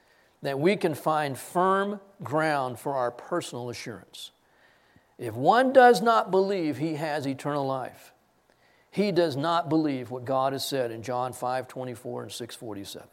that 0.43 0.59
we 0.59 0.77
can 0.77 0.95
find 0.95 1.39
firm 1.39 2.01
ground 2.23 2.79
for 2.79 2.95
our 2.95 3.11
personal 3.11 3.71
assurance. 3.71 4.31
If 5.19 5.35
one 5.35 5.73
does 5.73 6.03
not 6.03 6.31
believe 6.31 6.77
he 6.77 6.95
has 6.95 7.27
eternal 7.27 7.67
life, 7.67 8.13
he 8.91 9.13
does 9.13 9.37
not 9.37 9.69
believe 9.69 10.11
what 10.11 10.25
God 10.25 10.53
has 10.53 10.65
said 10.65 10.91
in 10.91 11.03
John 11.03 11.33
5 11.33 11.69
24 11.69 12.23
and 12.25 12.33
647. 12.33 13.09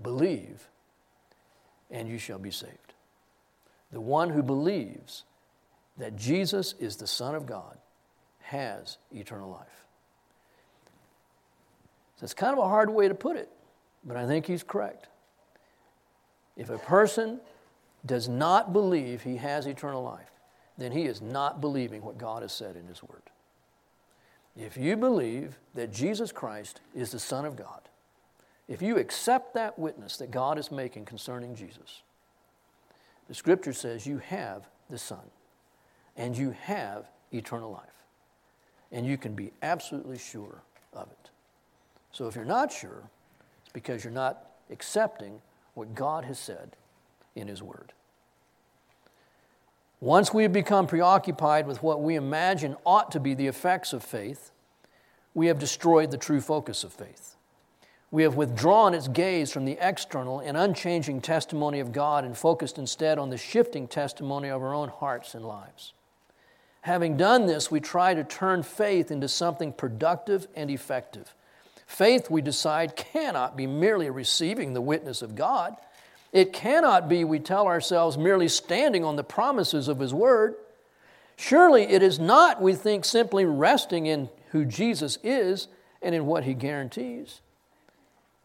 Believe, 0.00 0.68
and 1.90 2.08
you 2.08 2.18
shall 2.18 2.38
be 2.38 2.50
saved. 2.50 2.94
The 3.92 4.00
one 4.00 4.30
who 4.30 4.42
believes 4.42 5.24
that 5.98 6.16
Jesus 6.16 6.74
is 6.78 6.96
the 6.96 7.06
Son 7.06 7.34
of 7.34 7.46
God 7.46 7.78
has 8.40 8.98
eternal 9.10 9.50
life. 9.50 9.86
So 12.16 12.24
it's 12.24 12.34
kind 12.34 12.52
of 12.52 12.58
a 12.58 12.68
hard 12.68 12.90
way 12.90 13.08
to 13.08 13.14
put 13.14 13.36
it, 13.36 13.48
but 14.04 14.16
I 14.16 14.26
think 14.26 14.46
he's 14.46 14.62
correct. 14.62 15.08
If 16.56 16.70
a 16.70 16.78
person 16.78 17.40
does 18.04 18.28
not 18.28 18.72
believe 18.72 19.22
he 19.22 19.36
has 19.36 19.66
eternal 19.66 20.02
life, 20.02 20.30
then 20.78 20.92
he 20.92 21.02
is 21.02 21.20
not 21.20 21.60
believing 21.60 22.02
what 22.02 22.18
God 22.18 22.42
has 22.42 22.52
said 22.52 22.76
in 22.76 22.86
his 22.86 23.02
word. 23.02 23.22
If 24.56 24.76
you 24.76 24.96
believe 24.96 25.58
that 25.74 25.92
Jesus 25.92 26.32
Christ 26.32 26.80
is 26.94 27.10
the 27.10 27.18
Son 27.18 27.44
of 27.44 27.56
God, 27.56 27.82
if 28.68 28.82
you 28.82 28.96
accept 28.96 29.54
that 29.54 29.78
witness 29.78 30.16
that 30.16 30.30
God 30.30 30.58
is 30.58 30.70
making 30.70 31.04
concerning 31.04 31.54
Jesus, 31.54 32.02
the 33.28 33.34
scripture 33.34 33.72
says 33.72 34.06
you 34.06 34.18
have 34.18 34.66
the 34.88 34.98
Son 34.98 35.30
and 36.16 36.36
you 36.36 36.50
have 36.62 37.06
eternal 37.32 37.70
life. 37.70 37.82
And 38.92 39.06
you 39.06 39.18
can 39.18 39.34
be 39.34 39.52
absolutely 39.62 40.18
sure 40.18 40.62
of 40.92 41.08
it. 41.10 41.30
So 42.12 42.28
if 42.28 42.34
you're 42.34 42.44
not 42.44 42.72
sure, 42.72 43.02
it's 43.62 43.72
because 43.72 44.04
you're 44.04 44.12
not 44.12 44.46
accepting 44.70 45.40
what 45.76 45.94
God 45.94 46.24
has 46.24 46.38
said 46.38 46.74
in 47.34 47.48
His 47.48 47.62
Word. 47.62 47.92
Once 50.00 50.32
we 50.32 50.42
have 50.42 50.52
become 50.52 50.86
preoccupied 50.86 51.66
with 51.66 51.82
what 51.82 52.02
we 52.02 52.16
imagine 52.16 52.76
ought 52.86 53.10
to 53.10 53.20
be 53.20 53.34
the 53.34 53.46
effects 53.46 53.92
of 53.92 54.02
faith, 54.02 54.52
we 55.34 55.48
have 55.48 55.58
destroyed 55.58 56.10
the 56.10 56.16
true 56.16 56.40
focus 56.40 56.82
of 56.82 56.94
faith. 56.94 57.36
We 58.10 58.22
have 58.22 58.36
withdrawn 58.36 58.94
its 58.94 59.06
gaze 59.06 59.52
from 59.52 59.66
the 59.66 59.76
external 59.78 60.40
and 60.40 60.56
unchanging 60.56 61.20
testimony 61.20 61.78
of 61.80 61.92
God 61.92 62.24
and 62.24 62.34
focused 62.36 62.78
instead 62.78 63.18
on 63.18 63.28
the 63.28 63.36
shifting 63.36 63.86
testimony 63.86 64.48
of 64.48 64.62
our 64.62 64.72
own 64.72 64.88
hearts 64.88 65.34
and 65.34 65.44
lives. 65.44 65.92
Having 66.82 67.18
done 67.18 67.46
this, 67.46 67.70
we 67.70 67.80
try 67.80 68.14
to 68.14 68.24
turn 68.24 68.62
faith 68.62 69.10
into 69.10 69.28
something 69.28 69.74
productive 69.74 70.46
and 70.54 70.70
effective 70.70 71.34
Faith, 71.86 72.28
we 72.28 72.42
decide, 72.42 72.96
cannot 72.96 73.56
be 73.56 73.66
merely 73.66 74.10
receiving 74.10 74.74
the 74.74 74.80
witness 74.80 75.22
of 75.22 75.34
God. 75.34 75.76
It 76.32 76.52
cannot 76.52 77.08
be, 77.08 77.24
we 77.24 77.38
tell 77.38 77.66
ourselves, 77.66 78.18
merely 78.18 78.48
standing 78.48 79.04
on 79.04 79.16
the 79.16 79.24
promises 79.24 79.88
of 79.88 80.00
His 80.00 80.12
Word. 80.12 80.56
Surely 81.36 81.84
it 81.84 82.02
is 82.02 82.18
not, 82.18 82.60
we 82.60 82.74
think, 82.74 83.04
simply 83.04 83.44
resting 83.44 84.06
in 84.06 84.28
who 84.50 84.64
Jesus 84.64 85.18
is 85.22 85.68
and 86.02 86.14
in 86.14 86.26
what 86.26 86.44
He 86.44 86.54
guarantees, 86.54 87.40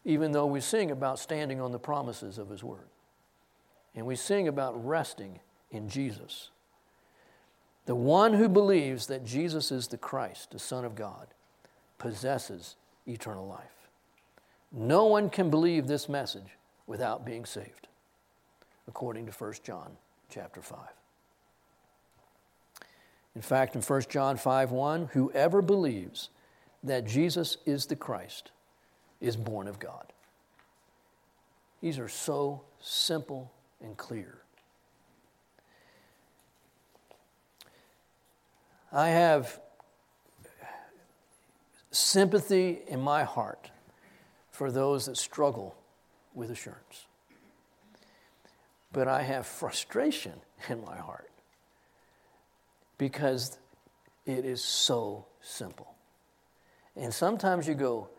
even 0.05 0.31
though 0.31 0.45
we 0.45 0.61
sing 0.61 0.91
about 0.91 1.19
standing 1.19 1.59
on 1.59 1.71
the 1.71 1.79
promises 1.79 2.37
of 2.37 2.49
His 2.49 2.63
Word. 2.63 2.87
And 3.95 4.05
we 4.05 4.15
sing 4.15 4.47
about 4.47 4.85
resting 4.85 5.39
in 5.71 5.89
Jesus. 5.89 6.49
The 7.87 7.95
one 7.95 8.33
who 8.33 8.47
believes 8.47 9.07
that 9.07 9.25
Jesus 9.25 9.71
is 9.71 9.87
the 9.87 9.97
Christ, 9.97 10.51
the 10.51 10.59
Son 10.59 10.85
of 10.85 10.95
God, 10.95 11.27
possesses 11.97 12.75
eternal 13.07 13.47
life. 13.47 13.89
No 14.71 15.05
one 15.05 15.29
can 15.29 15.49
believe 15.49 15.87
this 15.87 16.07
message 16.07 16.57
without 16.87 17.25
being 17.25 17.45
saved, 17.45 17.87
according 18.87 19.25
to 19.25 19.31
1 19.31 19.53
John 19.63 19.97
chapter 20.29 20.61
5. 20.61 20.79
In 23.35 23.41
fact, 23.41 23.75
in 23.75 23.81
1 23.81 24.01
John 24.09 24.37
5 24.37 24.71
1, 24.71 25.09
whoever 25.13 25.61
believes 25.61 26.29
that 26.83 27.05
Jesus 27.05 27.57
is 27.65 27.85
the 27.85 27.95
Christ 27.95 28.51
is 29.19 29.37
born 29.37 29.67
of 29.67 29.79
God. 29.79 30.11
These 31.81 31.99
are 31.99 32.09
so 32.09 32.61
simple 32.79 33.51
and 33.81 33.97
clear. 33.97 34.37
I 38.91 39.09
have 39.09 39.59
sympathy 41.91 42.79
in 42.87 43.01
my 43.01 43.23
heart 43.23 43.69
for 44.49 44.71
those 44.71 45.05
that 45.05 45.17
struggle 45.17 45.75
with 46.33 46.49
assurance. 46.49 47.05
But 48.93 49.07
I 49.07 49.21
have 49.23 49.45
frustration 49.45 50.33
in 50.69 50.83
my 50.83 50.97
heart 50.97 51.29
because 52.97 53.57
it 54.25 54.45
is 54.45 54.63
so 54.63 55.25
simple. 55.41 55.93
And 56.95 57.13
sometimes 57.13 57.67
you 57.67 57.73
go, 57.73 58.09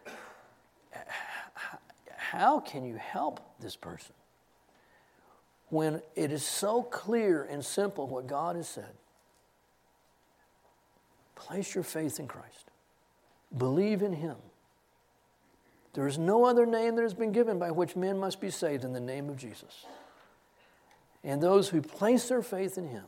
how 2.16 2.60
can 2.60 2.84
you 2.84 2.96
help 2.96 3.40
this 3.60 3.76
person 3.76 4.14
when 5.68 6.02
it 6.16 6.32
is 6.32 6.42
so 6.42 6.82
clear 6.82 7.44
and 7.44 7.64
simple 7.64 8.08
what 8.08 8.26
God 8.26 8.56
has 8.56 8.68
said? 8.68 8.94
Place 11.34 11.74
your 11.74 11.84
faith 11.84 12.18
in 12.18 12.26
Christ. 12.26 12.71
Believe 13.56 14.02
in 14.02 14.14
him. 14.14 14.36
There 15.94 16.06
is 16.06 16.18
no 16.18 16.44
other 16.44 16.64
name 16.64 16.96
that 16.96 17.02
has 17.02 17.14
been 17.14 17.32
given 17.32 17.58
by 17.58 17.70
which 17.70 17.96
men 17.96 18.18
must 18.18 18.40
be 18.40 18.50
saved 18.50 18.84
in 18.84 18.92
the 18.92 19.00
name 19.00 19.28
of 19.28 19.36
Jesus. 19.36 19.84
And 21.22 21.42
those 21.42 21.68
who 21.68 21.82
place 21.82 22.28
their 22.28 22.42
faith 22.42 22.78
in 22.78 22.88
him 22.88 23.04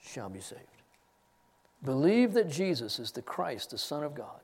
shall 0.00 0.28
be 0.28 0.40
saved. 0.40 0.62
Believe 1.84 2.32
that 2.32 2.50
Jesus 2.50 2.98
is 2.98 3.12
the 3.12 3.22
Christ, 3.22 3.70
the 3.70 3.78
Son 3.78 4.02
of 4.02 4.14
God, 4.14 4.40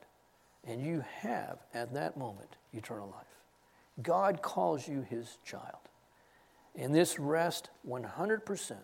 and 0.67 0.85
you 0.85 1.05
have 1.21 1.59
at 1.73 1.95
that 1.95 2.17
moment 2.17 2.57
eternal 2.73 3.09
life. 3.09 3.27
God 4.03 4.43
calls 4.43 4.87
you 4.87 5.03
his 5.03 5.39
child. 5.45 5.89
And 6.77 6.95
this 6.95 7.19
rests 7.19 7.71
100% 7.89 8.77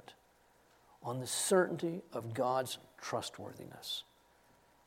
on 1.03 1.21
the 1.21 1.27
certainty 1.27 2.03
of 2.13 2.35
God's 2.35 2.79
trustworthiness. 3.01 4.05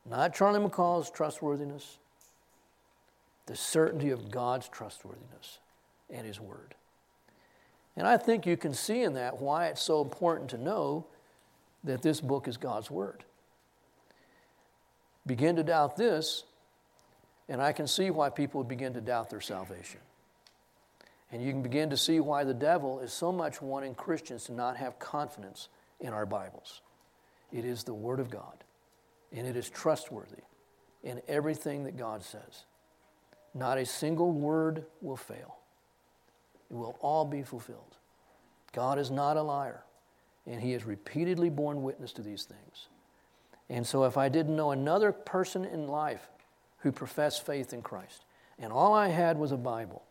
Not 0.09 0.35
Charlie 0.35 0.59
McCall's 0.59 1.09
trustworthiness, 1.09 1.97
the 3.45 3.55
certainty 3.55 4.09
of 4.09 4.31
God's 4.31 4.67
trustworthiness 4.67 5.59
and 6.09 6.25
His 6.25 6.39
Word. 6.39 6.75
And 7.95 8.07
I 8.07 8.17
think 8.17 8.45
you 8.45 8.57
can 8.57 8.73
see 8.73 9.03
in 9.03 9.13
that 9.13 9.39
why 9.39 9.67
it's 9.67 9.81
so 9.81 10.01
important 10.01 10.49
to 10.51 10.57
know 10.57 11.05
that 11.83 12.01
this 12.01 12.21
book 12.21 12.47
is 12.47 12.57
God's 12.57 12.89
Word. 12.89 13.23
Begin 15.25 15.55
to 15.55 15.63
doubt 15.63 15.95
this, 15.95 16.43
and 17.47 17.61
I 17.61 17.71
can 17.71 17.87
see 17.87 18.09
why 18.09 18.29
people 18.29 18.63
begin 18.63 18.93
to 18.93 19.01
doubt 19.01 19.29
their 19.29 19.41
salvation. 19.41 19.99
And 21.31 21.41
you 21.41 21.51
can 21.51 21.61
begin 21.61 21.89
to 21.89 21.97
see 21.97 22.19
why 22.19 22.43
the 22.43 22.53
devil 22.53 22.99
is 22.99 23.11
so 23.11 23.31
much 23.31 23.61
wanting 23.61 23.95
Christians 23.95 24.45
to 24.45 24.53
not 24.53 24.77
have 24.77 24.99
confidence 24.99 25.69
in 25.99 26.13
our 26.13 26.25
Bibles. 26.25 26.81
It 27.51 27.65
is 27.65 27.83
the 27.83 27.93
Word 27.93 28.19
of 28.19 28.29
God, 28.29 28.63
and 29.33 29.47
it 29.47 29.55
is 29.55 29.69
trustworthy 29.69 30.43
in 31.03 31.21
everything 31.27 31.83
that 31.83 31.97
God 31.97 32.23
says. 32.23 32.65
Not 33.53 33.77
a 33.77 33.85
single 33.85 34.31
word 34.31 34.85
will 35.01 35.17
fail, 35.17 35.57
it 36.69 36.75
will 36.75 36.97
all 37.01 37.25
be 37.25 37.43
fulfilled. 37.43 37.97
God 38.71 38.97
is 38.97 39.11
not 39.11 39.37
a 39.37 39.41
liar, 39.41 39.83
and 40.47 40.61
He 40.61 40.71
has 40.71 40.85
repeatedly 40.85 41.49
borne 41.49 41.83
witness 41.83 42.13
to 42.13 42.21
these 42.21 42.45
things. 42.45 42.87
And 43.69 43.85
so, 43.85 44.03
if 44.05 44.17
I 44.17 44.29
didn't 44.29 44.55
know 44.55 44.71
another 44.71 45.11
person 45.11 45.65
in 45.65 45.87
life 45.87 46.29
who 46.79 46.91
professed 46.91 47.45
faith 47.45 47.73
in 47.73 47.81
Christ, 47.81 48.25
and 48.59 48.73
all 48.73 48.93
I 48.93 49.07
had 49.07 49.37
was 49.37 49.51
a 49.51 49.57
Bible, 49.57 50.03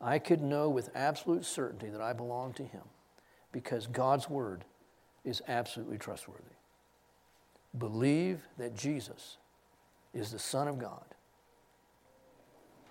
I 0.00 0.18
could 0.18 0.40
know 0.40 0.68
with 0.68 0.90
absolute 0.94 1.44
certainty 1.44 1.88
that 1.88 2.00
I 2.00 2.12
belong 2.12 2.52
to 2.54 2.62
Him 2.62 2.82
because 3.50 3.86
God's 3.86 4.28
Word 4.28 4.64
is 5.24 5.42
absolutely 5.48 5.98
trustworthy. 5.98 6.57
Believe 7.78 8.40
that 8.58 8.76
Jesus 8.76 9.36
is 10.14 10.32
the 10.32 10.38
Son 10.38 10.68
of 10.68 10.78
God 10.78 11.04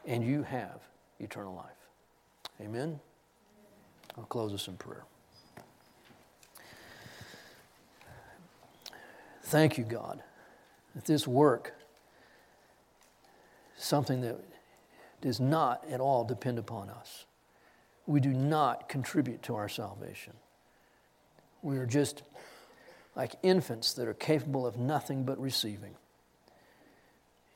and 0.06 0.24
you 0.24 0.44
have 0.44 0.80
eternal 1.20 1.54
life. 1.54 1.66
Amen? 2.62 3.00
I'll 4.18 4.24
close 4.24 4.54
us 4.54 4.68
in 4.68 4.78
prayer. 4.78 5.04
Thank 9.44 9.78
you, 9.78 9.84
God, 9.84 10.22
that 10.96 11.06
this 11.06 11.28
work, 11.28 11.74
something 13.78 14.22
that 14.22 14.40
does 15.22 15.40
not 15.40 15.86
at 15.90 16.00
all 16.00 16.24
depend 16.24 16.60
upon 16.60 16.90
us. 16.90 17.26
We 18.06 18.20
do 18.20 18.34
not 18.34 18.90
contribute 18.90 19.44
to 19.44 19.56
our 19.56 19.70
salvation. 19.70 20.34
We 21.62 21.78
are 21.78 21.86
just 21.86 22.24
like 23.18 23.36
infants 23.42 23.94
that 23.94 24.08
are 24.08 24.14
capable 24.14 24.68
of 24.68 24.78
nothing 24.78 25.24
but 25.24 25.42
receiving. 25.42 25.96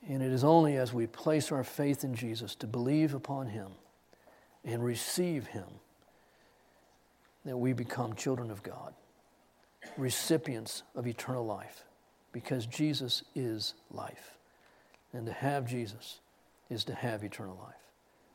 And 0.10 0.24
it 0.24 0.32
is 0.32 0.44
only 0.44 0.76
as 0.76 0.92
we 0.92 1.06
place 1.06 1.52
our 1.52 1.64
faith 1.64 2.04
in 2.04 2.16
Jesus 2.16 2.56
to 2.56 2.68
believe 2.68 3.14
upon 3.14 3.46
Him 3.46 3.68
and 4.66 4.84
receive 4.84 5.46
Him 5.46 5.68
that 7.46 7.58
we 7.58 7.74
become 7.74 8.16
children 8.16 8.50
of 8.50 8.64
God, 8.64 8.96
recipients 9.98 10.82
of 10.96 11.06
eternal 11.06 11.46
life, 11.46 11.84
because 12.32 12.66
Jesus 12.66 13.22
is 13.36 13.76
life. 13.92 14.38
And 15.14 15.28
to 15.28 15.34
have 15.34 15.68
Jesus 15.68 16.22
is 16.72 16.84
to 16.86 16.96
have 16.96 17.24
eternal 17.24 17.60
life, 17.62 17.76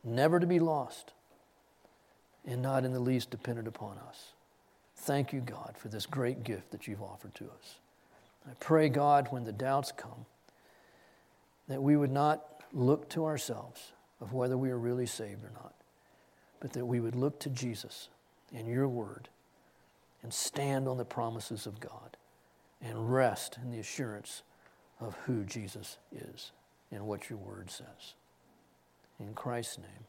never 0.01 0.39
to 0.39 0.47
be 0.47 0.59
lost, 0.59 1.11
and 2.45 2.61
not 2.61 2.85
in 2.85 2.93
the 2.93 3.01
least 3.01 3.31
dependent 3.31 3.67
upon 3.67 3.97
us. 4.07 4.31
Thank 4.97 5.31
you, 5.31 5.39
God, 5.39 5.75
for 5.77 5.87
this 5.87 6.05
great 6.05 6.43
gift 6.43 6.71
that 6.71 6.87
you've 6.87 7.01
offered 7.01 7.33
to 7.35 7.45
us. 7.45 7.75
I 8.47 8.53
pray, 8.59 8.89
God, 8.89 9.27
when 9.29 9.43
the 9.43 9.51
doubts 9.51 9.91
come, 9.91 10.25
that 11.67 11.81
we 11.81 11.95
would 11.95 12.11
not 12.11 12.43
look 12.73 13.09
to 13.09 13.25
ourselves 13.25 13.91
of 14.19 14.33
whether 14.33 14.57
we 14.57 14.69
are 14.71 14.77
really 14.77 15.05
saved 15.05 15.43
or 15.43 15.51
not, 15.53 15.73
but 16.59 16.73
that 16.73 16.85
we 16.85 16.99
would 16.99 17.15
look 17.15 17.39
to 17.41 17.49
Jesus 17.49 18.09
and 18.53 18.67
your 18.67 18.87
word 18.87 19.29
and 20.23 20.33
stand 20.33 20.87
on 20.87 20.97
the 20.97 21.05
promises 21.05 21.65
of 21.65 21.79
God 21.79 22.17
and 22.81 23.13
rest 23.13 23.57
in 23.61 23.71
the 23.71 23.79
assurance 23.79 24.43
of 24.99 25.15
who 25.25 25.43
Jesus 25.43 25.97
is 26.11 26.51
and 26.91 27.05
what 27.05 27.29
your 27.29 27.39
word 27.39 27.69
says. 27.69 28.15
In 29.19 29.33
Christ's 29.33 29.77
name. 29.77 30.07